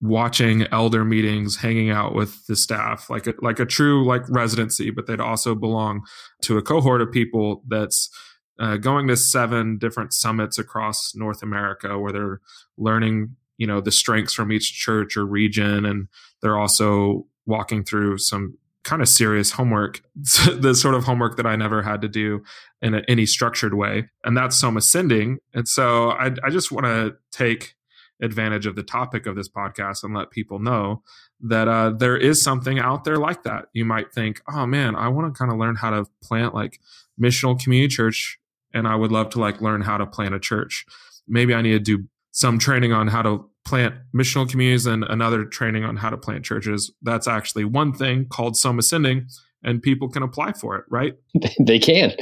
watching 0.00 0.66
elder 0.72 1.04
meetings, 1.04 1.56
hanging 1.56 1.90
out 1.90 2.14
with 2.14 2.46
the 2.46 2.56
staff, 2.56 3.08
like 3.08 3.26
a, 3.26 3.34
like 3.40 3.60
a 3.60 3.66
true 3.66 4.04
like 4.04 4.28
residency, 4.28 4.90
but 4.90 5.06
they'd 5.06 5.20
also 5.20 5.54
belong 5.54 6.02
to 6.42 6.58
a 6.58 6.62
cohort 6.62 7.00
of 7.00 7.10
people 7.10 7.62
that's 7.68 8.10
uh, 8.58 8.76
going 8.76 9.06
to 9.08 9.16
seven 9.16 9.78
different 9.78 10.12
summits 10.12 10.58
across 10.58 11.14
North 11.14 11.42
America 11.42 11.98
where 11.98 12.12
they're 12.12 12.40
learning, 12.76 13.36
you 13.58 13.66
know, 13.66 13.80
the 13.80 13.92
strengths 13.92 14.34
from 14.34 14.52
each 14.52 14.72
church 14.72 15.16
or 15.16 15.24
region, 15.24 15.84
and 15.84 16.08
they're 16.42 16.58
also 16.58 17.26
walking 17.46 17.84
through 17.84 18.18
some 18.18 18.56
kind 18.84 19.02
of 19.02 19.08
serious 19.08 19.52
homework, 19.52 20.02
the 20.14 20.74
sort 20.74 20.94
of 20.94 21.04
homework 21.04 21.36
that 21.36 21.46
I 21.46 21.56
never 21.56 21.82
had 21.82 22.02
to 22.02 22.08
do 22.08 22.42
in 22.80 22.94
a, 22.94 23.02
any 23.08 23.26
structured 23.26 23.74
way. 23.74 24.08
And 24.24 24.36
that's 24.36 24.56
Soma 24.56 24.80
Sending. 24.80 25.38
And 25.54 25.68
so 25.68 26.10
I, 26.10 26.32
I 26.42 26.50
just 26.50 26.72
want 26.72 26.86
to 26.86 27.16
take 27.30 27.74
advantage 28.20 28.66
of 28.66 28.76
the 28.76 28.82
topic 28.82 29.26
of 29.26 29.34
this 29.34 29.48
podcast 29.48 30.04
and 30.04 30.14
let 30.14 30.30
people 30.30 30.58
know 30.58 31.02
that 31.40 31.66
uh, 31.68 31.90
there 31.90 32.16
is 32.16 32.40
something 32.40 32.78
out 32.78 33.04
there 33.04 33.16
like 33.16 33.42
that. 33.42 33.66
You 33.72 33.84
might 33.84 34.12
think, 34.12 34.40
oh 34.52 34.66
man, 34.66 34.94
I 34.94 35.08
want 35.08 35.32
to 35.32 35.38
kind 35.38 35.50
of 35.50 35.58
learn 35.58 35.74
how 35.74 35.90
to 35.90 36.06
plant 36.22 36.54
like 36.54 36.80
missional 37.20 37.60
community 37.60 37.94
church, 37.94 38.38
and 38.72 38.86
I 38.86 38.94
would 38.94 39.10
love 39.10 39.30
to 39.30 39.40
like 39.40 39.60
learn 39.60 39.82
how 39.82 39.98
to 39.98 40.06
plant 40.06 40.34
a 40.34 40.40
church. 40.40 40.86
Maybe 41.26 41.52
I 41.52 41.62
need 41.62 41.72
to 41.72 41.78
do 41.80 42.04
some 42.32 42.58
training 42.58 42.92
on 42.92 43.08
how 43.08 43.22
to 43.22 43.48
plant 43.64 43.94
missional 44.14 44.48
communities 44.48 44.86
and 44.86 45.04
another 45.04 45.44
training 45.44 45.84
on 45.84 45.96
how 45.96 46.10
to 46.10 46.16
plant 46.16 46.44
churches. 46.44 46.92
That's 47.02 47.28
actually 47.28 47.64
one 47.64 47.92
thing 47.92 48.26
called 48.26 48.56
Soma 48.56 48.82
Sending, 48.82 49.26
and 49.62 49.80
people 49.80 50.08
can 50.08 50.22
apply 50.22 50.54
for 50.54 50.76
it, 50.76 50.84
right? 50.90 51.14
they 51.60 51.78
can. 51.78 52.12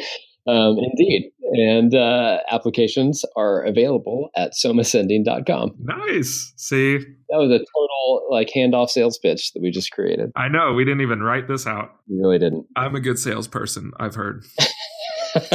Um, 0.47 0.77
indeed. 0.79 1.31
And 1.53 1.95
uh, 1.95 2.39
applications 2.51 3.25
are 3.37 3.63
available 3.63 4.31
at 4.37 4.53
somasending.com. 4.53 5.75
Nice. 5.79 6.53
See? 6.57 6.99
That 6.99 7.39
was 7.39 7.51
a 7.51 7.59
total 7.59 8.27
like 8.31 8.51
handoff 8.55 8.91
sales 8.91 9.19
pitch 9.19 9.53
that 9.53 9.63
we 9.63 9.71
just 9.71 9.91
created. 9.91 10.31
I 10.37 10.49
know. 10.49 10.73
We 10.73 10.85
didn't 10.85 11.01
even 11.01 11.23
write 11.23 11.49
this 11.49 11.67
out. 11.67 11.91
We 12.09 12.19
really 12.19 12.39
didn't. 12.39 12.67
I'm 12.77 12.95
a 12.95 13.01
good 13.01 13.19
salesperson, 13.19 13.93
I've 13.99 14.15
heard. 14.15 14.45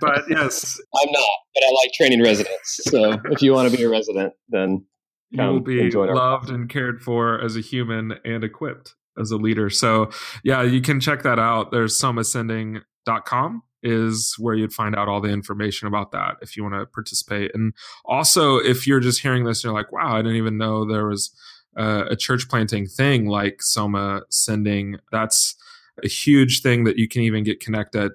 but 0.00 0.24
yes. 0.28 0.80
I'm 1.02 1.12
not, 1.12 1.28
but 1.54 1.64
I 1.64 1.72
like 1.82 1.92
training 1.92 2.22
residents. 2.22 2.80
So 2.84 3.20
if 3.26 3.42
you 3.42 3.52
want 3.52 3.70
to 3.70 3.76
be 3.76 3.82
a 3.82 3.88
resident, 3.88 4.32
then 4.48 4.84
you 5.30 5.42
will 5.42 5.60
be 5.60 5.90
loved 5.90 6.50
and 6.50 6.68
cared 6.68 7.02
for 7.02 7.40
as 7.40 7.56
a 7.56 7.60
human 7.60 8.14
and 8.24 8.42
equipped 8.42 8.94
as 9.18 9.30
a 9.30 9.36
leader. 9.36 9.70
So 9.70 10.10
yeah, 10.42 10.62
you 10.62 10.80
can 10.80 11.00
check 11.00 11.22
that 11.22 11.38
out. 11.38 11.70
There's 11.70 11.98
somasending.com 11.98 13.62
is 13.82 14.34
where 14.38 14.54
you'd 14.54 14.72
find 14.72 14.94
out 14.94 15.08
all 15.08 15.20
the 15.20 15.30
information 15.30 15.88
about 15.88 16.12
that 16.12 16.36
if 16.42 16.56
you 16.56 16.62
want 16.62 16.74
to 16.74 16.86
participate. 16.86 17.50
And 17.54 17.72
also, 18.04 18.56
if 18.58 18.86
you're 18.86 19.00
just 19.00 19.22
hearing 19.22 19.44
this, 19.44 19.58
and 19.58 19.70
you're 19.70 19.74
like, 19.74 19.92
wow, 19.92 20.16
I 20.16 20.18
didn't 20.18 20.36
even 20.36 20.58
know 20.58 20.84
there 20.84 21.06
was 21.06 21.34
uh, 21.78 22.04
a 22.10 22.16
church 22.16 22.48
planting 22.48 22.86
thing 22.86 23.26
like 23.26 23.62
Soma 23.62 24.22
sending. 24.28 24.96
That's 25.12 25.54
a 26.02 26.08
huge 26.08 26.62
thing 26.62 26.84
that 26.84 26.98
you 26.98 27.08
can 27.08 27.22
even 27.22 27.44
get 27.44 27.60
connected 27.60 28.12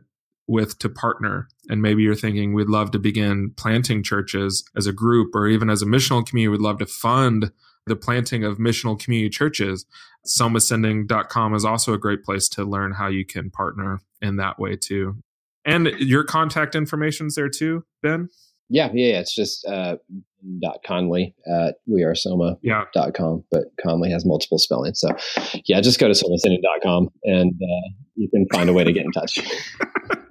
with 0.48 0.78
to 0.80 0.90
partner. 0.90 1.48
And 1.70 1.82
maybe 1.82 2.04
you're 2.04 2.16
thinking 2.16 2.54
we'd 2.54 2.70
love 2.70 2.92
to 2.92 3.00
begin 3.00 3.52
planting 3.56 4.04
churches 4.04 4.64
as 4.76 4.88
a 4.88 4.94
group 4.94 5.34
or 5.34 5.48
even 5.48 5.70
as 5.70 5.82
a 5.82 5.86
missional 5.86 6.26
community, 6.26 6.50
we'd 6.50 6.62
love 6.62 6.80
to 6.80 6.86
fund 6.86 7.52
the 7.88 7.96
planting 7.96 8.44
of 8.44 8.58
missional 8.58 9.00
community 9.00 9.30
churches. 9.30 9.86
Somasending.com 10.26 11.54
is 11.54 11.66
also 11.66 11.94
a 11.94 11.98
great 11.98 12.24
place 12.24 12.50
to 12.50 12.64
learn 12.64 12.94
how 12.94 13.08
you 13.08 13.26
can 13.26 13.52
partner 13.52 14.02
in 14.22 14.38
that 14.38 14.60
way 14.60 14.76
too. 14.76 15.18
And 15.66 15.88
your 16.00 16.24
contact 16.24 16.76
information's 16.76 17.36
there 17.36 17.50
too, 17.50 17.86
Ben? 18.02 18.30
Yeah, 18.70 18.90
yeah, 18.94 19.14
yeah. 19.14 19.20
It's 19.20 19.34
just 19.34 19.66
uh, 19.68 19.98
dot 20.62 20.80
Connelly 20.86 21.36
at 21.48 21.76
wearesoma 21.90 22.58
yeah. 22.62 22.86
dot 22.94 23.14
com, 23.14 23.44
but 23.52 23.66
Connelly 23.82 24.12
has 24.12 24.26
multiple 24.26 24.58
spellings. 24.58 25.00
So 25.00 25.10
yeah, 25.66 25.82
just 25.82 26.00
go 26.00 26.08
to 26.08 26.14
somasending.com 26.14 27.10
and 27.24 27.54
uh, 27.54 27.90
you 28.16 28.30
can 28.30 28.48
find 28.54 28.70
a 28.70 28.74
way 28.74 28.84
to 28.84 28.92
get 28.92 29.06
in 29.06 29.12
touch. 29.12 29.40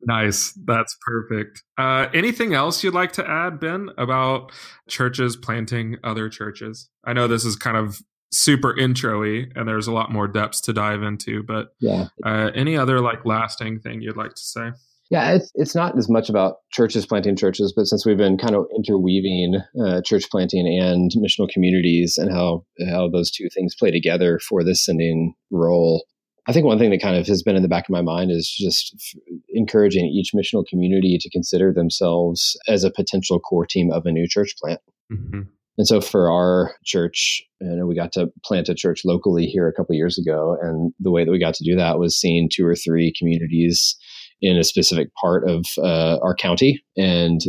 nice. 0.00 0.52
That's 0.64 0.96
perfect. 1.06 1.62
Uh, 1.76 2.06
anything 2.14 2.54
else 2.54 2.82
you'd 2.82 2.94
like 2.94 3.12
to 3.12 3.28
add, 3.28 3.60
Ben, 3.60 3.90
about 3.98 4.52
churches 4.88 5.36
planting 5.36 5.96
other 6.04 6.28
churches? 6.28 6.88
I 7.04 7.12
know 7.12 7.28
this 7.28 7.44
is 7.44 7.56
kind 7.56 7.76
of 7.76 8.00
super 8.30 8.76
introy 8.76 9.46
and 9.54 9.66
there's 9.66 9.86
a 9.86 9.92
lot 9.92 10.12
more 10.12 10.28
depths 10.28 10.60
to 10.62 10.72
dive 10.72 11.02
into, 11.02 11.42
but 11.42 11.68
yeah. 11.80 12.08
Uh, 12.24 12.50
any 12.54 12.76
other 12.76 13.00
like 13.00 13.24
lasting 13.24 13.80
thing 13.80 14.00
you'd 14.02 14.16
like 14.16 14.34
to 14.34 14.42
say? 14.42 14.70
Yeah, 15.10 15.32
it's 15.32 15.50
it's 15.54 15.74
not 15.74 15.96
as 15.96 16.08
much 16.10 16.28
about 16.28 16.56
churches 16.70 17.06
planting 17.06 17.34
churches, 17.34 17.72
but 17.74 17.86
since 17.86 18.04
we've 18.04 18.18
been 18.18 18.36
kind 18.36 18.54
of 18.54 18.66
interweaving 18.76 19.58
uh, 19.82 20.02
church 20.02 20.24
planting 20.30 20.66
and 20.66 21.10
missional 21.16 21.48
communities 21.48 22.18
and 22.18 22.30
how 22.30 22.66
how 22.90 23.08
those 23.08 23.30
two 23.30 23.48
things 23.54 23.74
play 23.74 23.90
together 23.90 24.38
for 24.46 24.62
this 24.62 24.84
sending 24.84 25.32
role, 25.50 26.04
I 26.48 26.52
think 26.52 26.64
one 26.64 26.78
thing 26.78 26.90
that 26.90 27.02
kind 27.02 27.14
of 27.14 27.26
has 27.26 27.42
been 27.42 27.56
in 27.56 27.62
the 27.62 27.68
back 27.68 27.84
of 27.84 27.92
my 27.92 28.00
mind 28.00 28.30
is 28.30 28.50
just 28.50 28.94
f- 28.94 29.36
encouraging 29.50 30.06
each 30.06 30.32
missional 30.34 30.66
community 30.66 31.18
to 31.20 31.30
consider 31.30 31.74
themselves 31.74 32.56
as 32.66 32.84
a 32.84 32.90
potential 32.90 33.38
core 33.38 33.66
team 33.66 33.92
of 33.92 34.06
a 34.06 34.10
new 34.10 34.26
church 34.26 34.54
plant. 34.58 34.80
Mm-hmm. 35.12 35.42
And 35.76 35.86
so 35.86 36.00
for 36.00 36.32
our 36.32 36.74
church, 36.84 37.42
you 37.60 37.76
know, 37.76 37.86
we 37.86 37.94
got 37.94 38.12
to 38.12 38.32
plant 38.44 38.70
a 38.70 38.74
church 38.74 39.02
locally 39.04 39.44
here 39.44 39.68
a 39.68 39.74
couple 39.74 39.94
years 39.94 40.18
ago, 40.18 40.56
and 40.60 40.92
the 40.98 41.10
way 41.10 41.24
that 41.24 41.30
we 41.30 41.38
got 41.38 41.54
to 41.54 41.64
do 41.64 41.76
that 41.76 41.98
was 41.98 42.18
seeing 42.18 42.48
two 42.50 42.66
or 42.66 42.74
three 42.74 43.12
communities 43.16 43.94
in 44.40 44.56
a 44.56 44.64
specific 44.64 45.08
part 45.14 45.48
of 45.48 45.66
uh, 45.78 46.18
our 46.22 46.34
county 46.34 46.82
and 46.96 47.40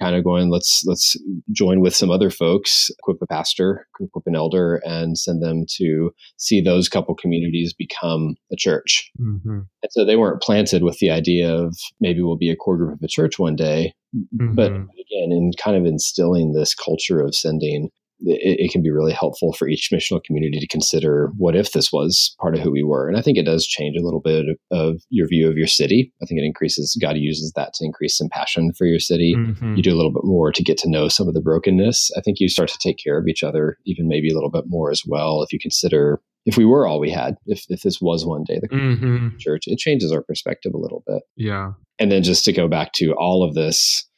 kind 0.00 0.14
of 0.14 0.24
going 0.24 0.50
let's 0.50 0.82
let's 0.86 1.16
join 1.52 1.80
with 1.80 1.94
some 1.94 2.10
other 2.10 2.30
folks 2.30 2.90
equip 2.98 3.20
a 3.22 3.26
pastor 3.26 3.86
equip 4.00 4.26
an 4.26 4.36
elder 4.36 4.80
and 4.84 5.18
send 5.18 5.42
them 5.42 5.64
to 5.68 6.10
see 6.36 6.60
those 6.60 6.88
couple 6.88 7.14
communities 7.14 7.72
become 7.72 8.34
a 8.52 8.56
church 8.56 9.10
mm-hmm. 9.20 9.60
and 9.82 9.90
so 9.90 10.04
they 10.04 10.16
weren't 10.16 10.42
planted 10.42 10.82
with 10.82 10.98
the 10.98 11.10
idea 11.10 11.52
of 11.52 11.76
maybe 12.00 12.22
we'll 12.22 12.36
be 12.36 12.50
a 12.50 12.56
core 12.56 12.76
group 12.76 12.94
of 12.94 13.02
a 13.02 13.08
church 13.08 13.38
one 13.38 13.56
day 13.56 13.94
mm-hmm. 14.14 14.54
but 14.54 14.72
again 14.72 15.32
in 15.32 15.50
kind 15.62 15.76
of 15.76 15.86
instilling 15.86 16.52
this 16.52 16.74
culture 16.74 17.20
of 17.20 17.34
sending 17.34 17.90
it, 18.20 18.56
it, 18.60 18.70
can 18.70 18.82
be 18.82 18.90
really 18.90 19.12
helpful 19.12 19.52
for 19.52 19.68
each 19.68 19.90
missional 19.92 20.22
community 20.22 20.58
to 20.58 20.66
consider 20.66 21.30
what 21.36 21.56
if 21.56 21.72
this 21.72 21.92
was 21.92 22.34
part 22.40 22.54
of 22.54 22.60
who 22.60 22.70
we 22.70 22.82
were. 22.82 23.08
And 23.08 23.16
I 23.16 23.22
think 23.22 23.38
it 23.38 23.44
does 23.44 23.66
change 23.66 23.96
a 23.96 24.04
little 24.04 24.20
bit 24.20 24.46
of, 24.48 24.78
of 24.78 25.02
your 25.10 25.28
view 25.28 25.48
of 25.48 25.56
your 25.56 25.66
city. 25.66 26.12
I 26.22 26.26
think 26.26 26.40
it 26.40 26.44
increases, 26.44 26.98
God 27.00 27.16
uses 27.16 27.52
that 27.56 27.74
to 27.74 27.84
increase 27.84 28.16
some 28.16 28.28
passion 28.30 28.72
for 28.76 28.86
your 28.86 29.00
city. 29.00 29.34
Mm-hmm. 29.36 29.76
You 29.76 29.82
do 29.82 29.94
a 29.94 29.96
little 29.96 30.12
bit 30.12 30.24
more 30.24 30.52
to 30.52 30.62
get 30.62 30.78
to 30.78 30.90
know 30.90 31.08
some 31.08 31.28
of 31.28 31.34
the 31.34 31.42
brokenness. 31.42 32.10
I 32.16 32.20
think 32.20 32.40
you 32.40 32.48
start 32.48 32.68
to 32.70 32.78
take 32.78 32.96
care 33.02 33.18
of 33.18 33.26
each 33.28 33.42
other, 33.42 33.76
even 33.86 34.08
maybe 34.08 34.30
a 34.30 34.34
little 34.34 34.50
bit 34.50 34.64
more 34.66 34.90
as 34.90 35.02
well. 35.06 35.42
If 35.42 35.52
you 35.52 35.58
consider 35.58 36.20
if 36.46 36.56
we 36.56 36.64
were 36.64 36.86
all 36.86 37.00
we 37.00 37.10
had, 37.10 37.34
if, 37.46 37.64
if 37.68 37.82
this 37.82 38.00
was 38.00 38.24
one 38.24 38.44
day 38.44 38.60
the 38.60 38.68
mm-hmm. 38.68 39.36
church, 39.38 39.64
it 39.66 39.78
changes 39.78 40.12
our 40.12 40.22
perspective 40.22 40.72
a 40.74 40.78
little 40.78 41.02
bit. 41.06 41.22
Yeah. 41.34 41.72
And 41.98 42.12
then 42.12 42.22
just 42.22 42.44
to 42.44 42.52
go 42.52 42.68
back 42.68 42.92
to 42.94 43.12
all 43.14 43.42
of 43.42 43.54
this, 43.54 44.08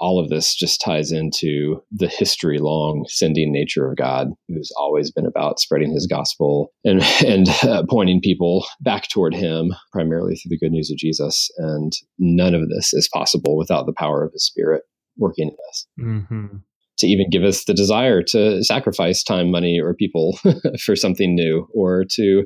all 0.00 0.18
of 0.18 0.30
this 0.30 0.54
just 0.54 0.80
ties 0.80 1.12
into 1.12 1.82
the 1.92 2.08
history 2.08 2.58
long 2.58 3.04
sending 3.08 3.52
nature 3.52 3.88
of 3.88 3.96
God, 3.96 4.28
who's 4.48 4.72
always 4.78 5.12
been 5.12 5.26
about 5.26 5.60
spreading 5.60 5.92
his 5.92 6.06
gospel 6.06 6.72
and, 6.84 7.02
and 7.26 7.48
uh, 7.62 7.84
pointing 7.88 8.20
people 8.20 8.66
back 8.80 9.08
toward 9.08 9.34
him, 9.34 9.72
primarily 9.92 10.36
through 10.36 10.50
the 10.50 10.58
good 10.58 10.72
news 10.72 10.90
of 10.90 10.96
Jesus. 10.96 11.50
And 11.58 11.92
none 12.18 12.54
of 12.54 12.68
this 12.68 12.92
is 12.94 13.08
possible 13.12 13.56
without 13.56 13.86
the 13.86 13.92
power 13.92 14.24
of 14.24 14.32
his 14.32 14.44
spirit 14.44 14.82
working 15.18 15.48
in 15.48 15.56
us. 15.68 15.86
Mm-hmm. 16.00 16.56
To 16.98 17.06
even 17.06 17.30
give 17.30 17.44
us 17.44 17.64
the 17.64 17.74
desire 17.74 18.22
to 18.24 18.62
sacrifice 18.62 19.22
time, 19.22 19.50
money, 19.50 19.80
or 19.80 19.94
people 19.94 20.38
for 20.84 20.96
something 20.96 21.34
new, 21.34 21.66
or 21.72 22.04
to 22.16 22.44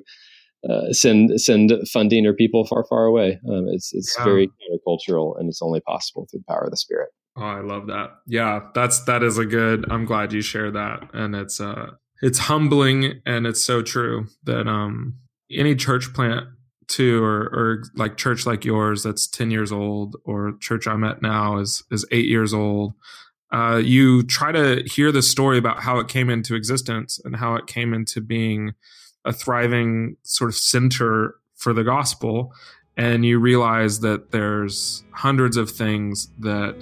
uh, 0.69 0.93
send 0.93 1.41
send 1.41 1.73
funding 1.93 2.25
or 2.25 2.35
people 2.35 2.65
far, 2.65 2.85
far 2.89 3.05
away. 3.05 3.41
Um, 3.49 3.67
it's 3.69 3.93
it's 3.93 4.15
yeah. 4.17 4.25
very 4.25 4.47
countercultural, 4.47 5.39
and 5.41 5.49
it's 5.49 5.61
only 5.61 5.81
possible 5.81 6.29
through 6.31 6.41
the 6.47 6.53
power 6.53 6.63
of 6.65 6.71
the 6.71 6.77
Spirit. 6.77 7.09
Oh, 7.37 7.43
I 7.43 7.61
love 7.61 7.89
that. 7.89 8.11
Yeah, 8.27 8.61
that's 8.75 9.01
that 9.05 9.23
is 9.23 9.39
a 9.39 9.45
good. 9.45 9.91
I'm 9.91 10.05
glad 10.05 10.33
you 10.33 10.41
share 10.41 10.71
that, 10.71 11.11
and 11.13 11.35
it's 11.35 11.61
uh, 11.61 11.93
it's 12.23 12.39
humbling 12.39 13.21
and 13.27 13.47
it's 13.47 13.65
so 13.65 13.83
true 13.83 14.27
that 14.45 14.67
um, 14.67 15.19
any 15.51 15.75
church 15.75 16.15
plant 16.15 16.47
too, 16.89 17.23
or, 17.23 17.43
or 17.43 17.85
like 17.97 18.17
church 18.17 18.47
like 18.47 18.65
yours 18.65 19.03
that's 19.03 19.27
10 19.27 19.51
years 19.51 19.73
old, 19.73 20.17
or 20.25 20.57
church 20.61 20.87
I'm 20.87 21.05
at 21.05 21.23
now 21.23 21.59
is, 21.59 21.83
is 21.91 22.07
eight 22.11 22.27
years 22.27 22.55
old. 22.55 22.95
Uh, 23.53 23.77
you 23.77 24.23
try 24.25 24.53
to 24.53 24.83
hear 24.87 25.13
the 25.13 25.23
story 25.23 25.59
about 25.59 25.83
how 25.83 25.99
it 25.99 26.09
came 26.09 26.29
into 26.29 26.55
existence 26.55 27.21
and 27.25 27.37
how 27.37 27.55
it 27.55 27.67
came 27.67 27.95
into 27.95 28.21
being 28.21 28.73
a 29.25 29.33
thriving 29.33 30.17
sort 30.23 30.51
of 30.51 30.57
center 30.57 31.37
for 31.55 31.73
the 31.73 31.85
gospel. 31.85 32.53
And 32.97 33.25
you 33.25 33.39
realize 33.39 34.01
that 34.01 34.31
there's 34.31 35.05
hundreds 35.13 35.57
of 35.57 35.71
things 35.71 36.29
that 36.39 36.75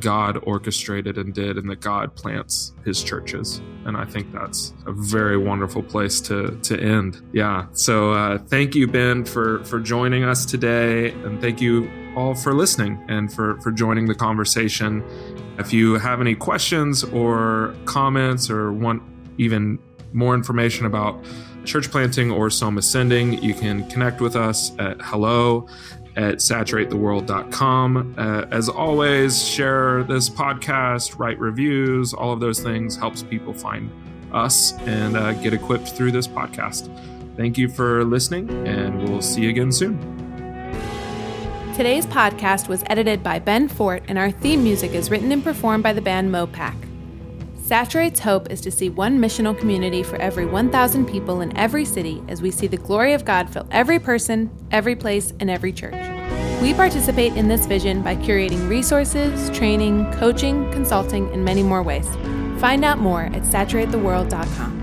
God 0.00 0.38
orchestrated 0.42 1.18
and 1.18 1.34
did, 1.34 1.56
and 1.56 1.68
that 1.70 1.80
God 1.80 2.14
plants 2.14 2.72
his 2.84 3.02
churches. 3.02 3.60
And 3.84 3.96
I 3.96 4.04
think 4.04 4.32
that's 4.32 4.74
a 4.86 4.92
very 4.92 5.36
wonderful 5.36 5.82
place 5.82 6.20
to, 6.22 6.58
to 6.62 6.78
end. 6.78 7.22
Yeah. 7.32 7.66
So 7.72 8.12
uh, 8.12 8.38
thank 8.38 8.74
you, 8.74 8.86
Ben, 8.86 9.24
for, 9.24 9.64
for 9.64 9.80
joining 9.80 10.24
us 10.24 10.44
today. 10.44 11.10
And 11.10 11.40
thank 11.40 11.60
you 11.60 11.90
all 12.16 12.34
for 12.34 12.52
listening 12.52 13.02
and 13.08 13.32
for, 13.32 13.60
for 13.60 13.70
joining 13.70 14.06
the 14.06 14.14
conversation. 14.14 15.02
If 15.58 15.72
you 15.72 15.94
have 15.94 16.20
any 16.20 16.34
questions 16.34 17.04
or 17.04 17.74
comments 17.84 18.50
or 18.50 18.72
want 18.72 19.02
even 19.38 19.78
more 20.12 20.34
information 20.34 20.86
about 20.86 21.24
church 21.64 21.90
planting 21.90 22.30
or 22.30 22.50
Soma 22.50 22.82
Sending, 22.82 23.42
you 23.42 23.54
can 23.54 23.88
connect 23.88 24.20
with 24.20 24.36
us 24.36 24.72
at 24.78 25.00
hello 25.00 25.66
at 26.18 26.36
saturatetheworld.com. 26.38 28.14
Uh, 28.18 28.44
as 28.50 28.68
always, 28.68 29.46
share 29.46 30.02
this 30.02 30.28
podcast, 30.28 31.18
write 31.18 31.38
reviews, 31.38 32.12
all 32.12 32.32
of 32.32 32.40
those 32.40 32.58
things 32.60 32.96
helps 32.96 33.22
people 33.22 33.54
find 33.54 33.90
us 34.32 34.72
and 34.80 35.16
uh, 35.16 35.32
get 35.34 35.54
equipped 35.54 35.90
through 35.90 36.10
this 36.10 36.26
podcast. 36.26 36.90
Thank 37.36 37.56
you 37.56 37.68
for 37.68 38.04
listening, 38.04 38.50
and 38.66 39.08
we'll 39.08 39.22
see 39.22 39.42
you 39.42 39.50
again 39.50 39.70
soon. 39.70 39.96
Today's 41.76 42.04
podcast 42.04 42.66
was 42.66 42.82
edited 42.86 43.22
by 43.22 43.38
Ben 43.38 43.68
Fort, 43.68 44.02
and 44.08 44.18
our 44.18 44.32
theme 44.32 44.64
music 44.64 44.94
is 44.94 45.12
written 45.12 45.30
and 45.30 45.44
performed 45.44 45.84
by 45.84 45.92
the 45.92 46.02
band 46.02 46.34
Mopac. 46.34 46.87
Saturate's 47.68 48.20
hope 48.20 48.50
is 48.50 48.62
to 48.62 48.70
see 48.70 48.88
one 48.88 49.18
missional 49.18 49.54
community 49.56 50.02
for 50.02 50.16
every 50.16 50.46
1,000 50.46 51.04
people 51.04 51.42
in 51.42 51.54
every 51.54 51.84
city 51.84 52.22
as 52.26 52.40
we 52.40 52.50
see 52.50 52.66
the 52.66 52.78
glory 52.78 53.12
of 53.12 53.26
God 53.26 53.50
fill 53.50 53.68
every 53.70 53.98
person, 53.98 54.50
every 54.70 54.96
place, 54.96 55.34
and 55.38 55.50
every 55.50 55.70
church. 55.70 55.92
We 56.62 56.72
participate 56.72 57.36
in 57.36 57.46
this 57.46 57.66
vision 57.66 58.00
by 58.00 58.16
curating 58.16 58.70
resources, 58.70 59.50
training, 59.50 60.10
coaching, 60.12 60.72
consulting, 60.72 61.30
and 61.34 61.44
many 61.44 61.62
more 61.62 61.82
ways. 61.82 62.08
Find 62.58 62.86
out 62.86 63.00
more 63.00 63.24
at 63.24 63.42
saturatetheworld.com. 63.42 64.77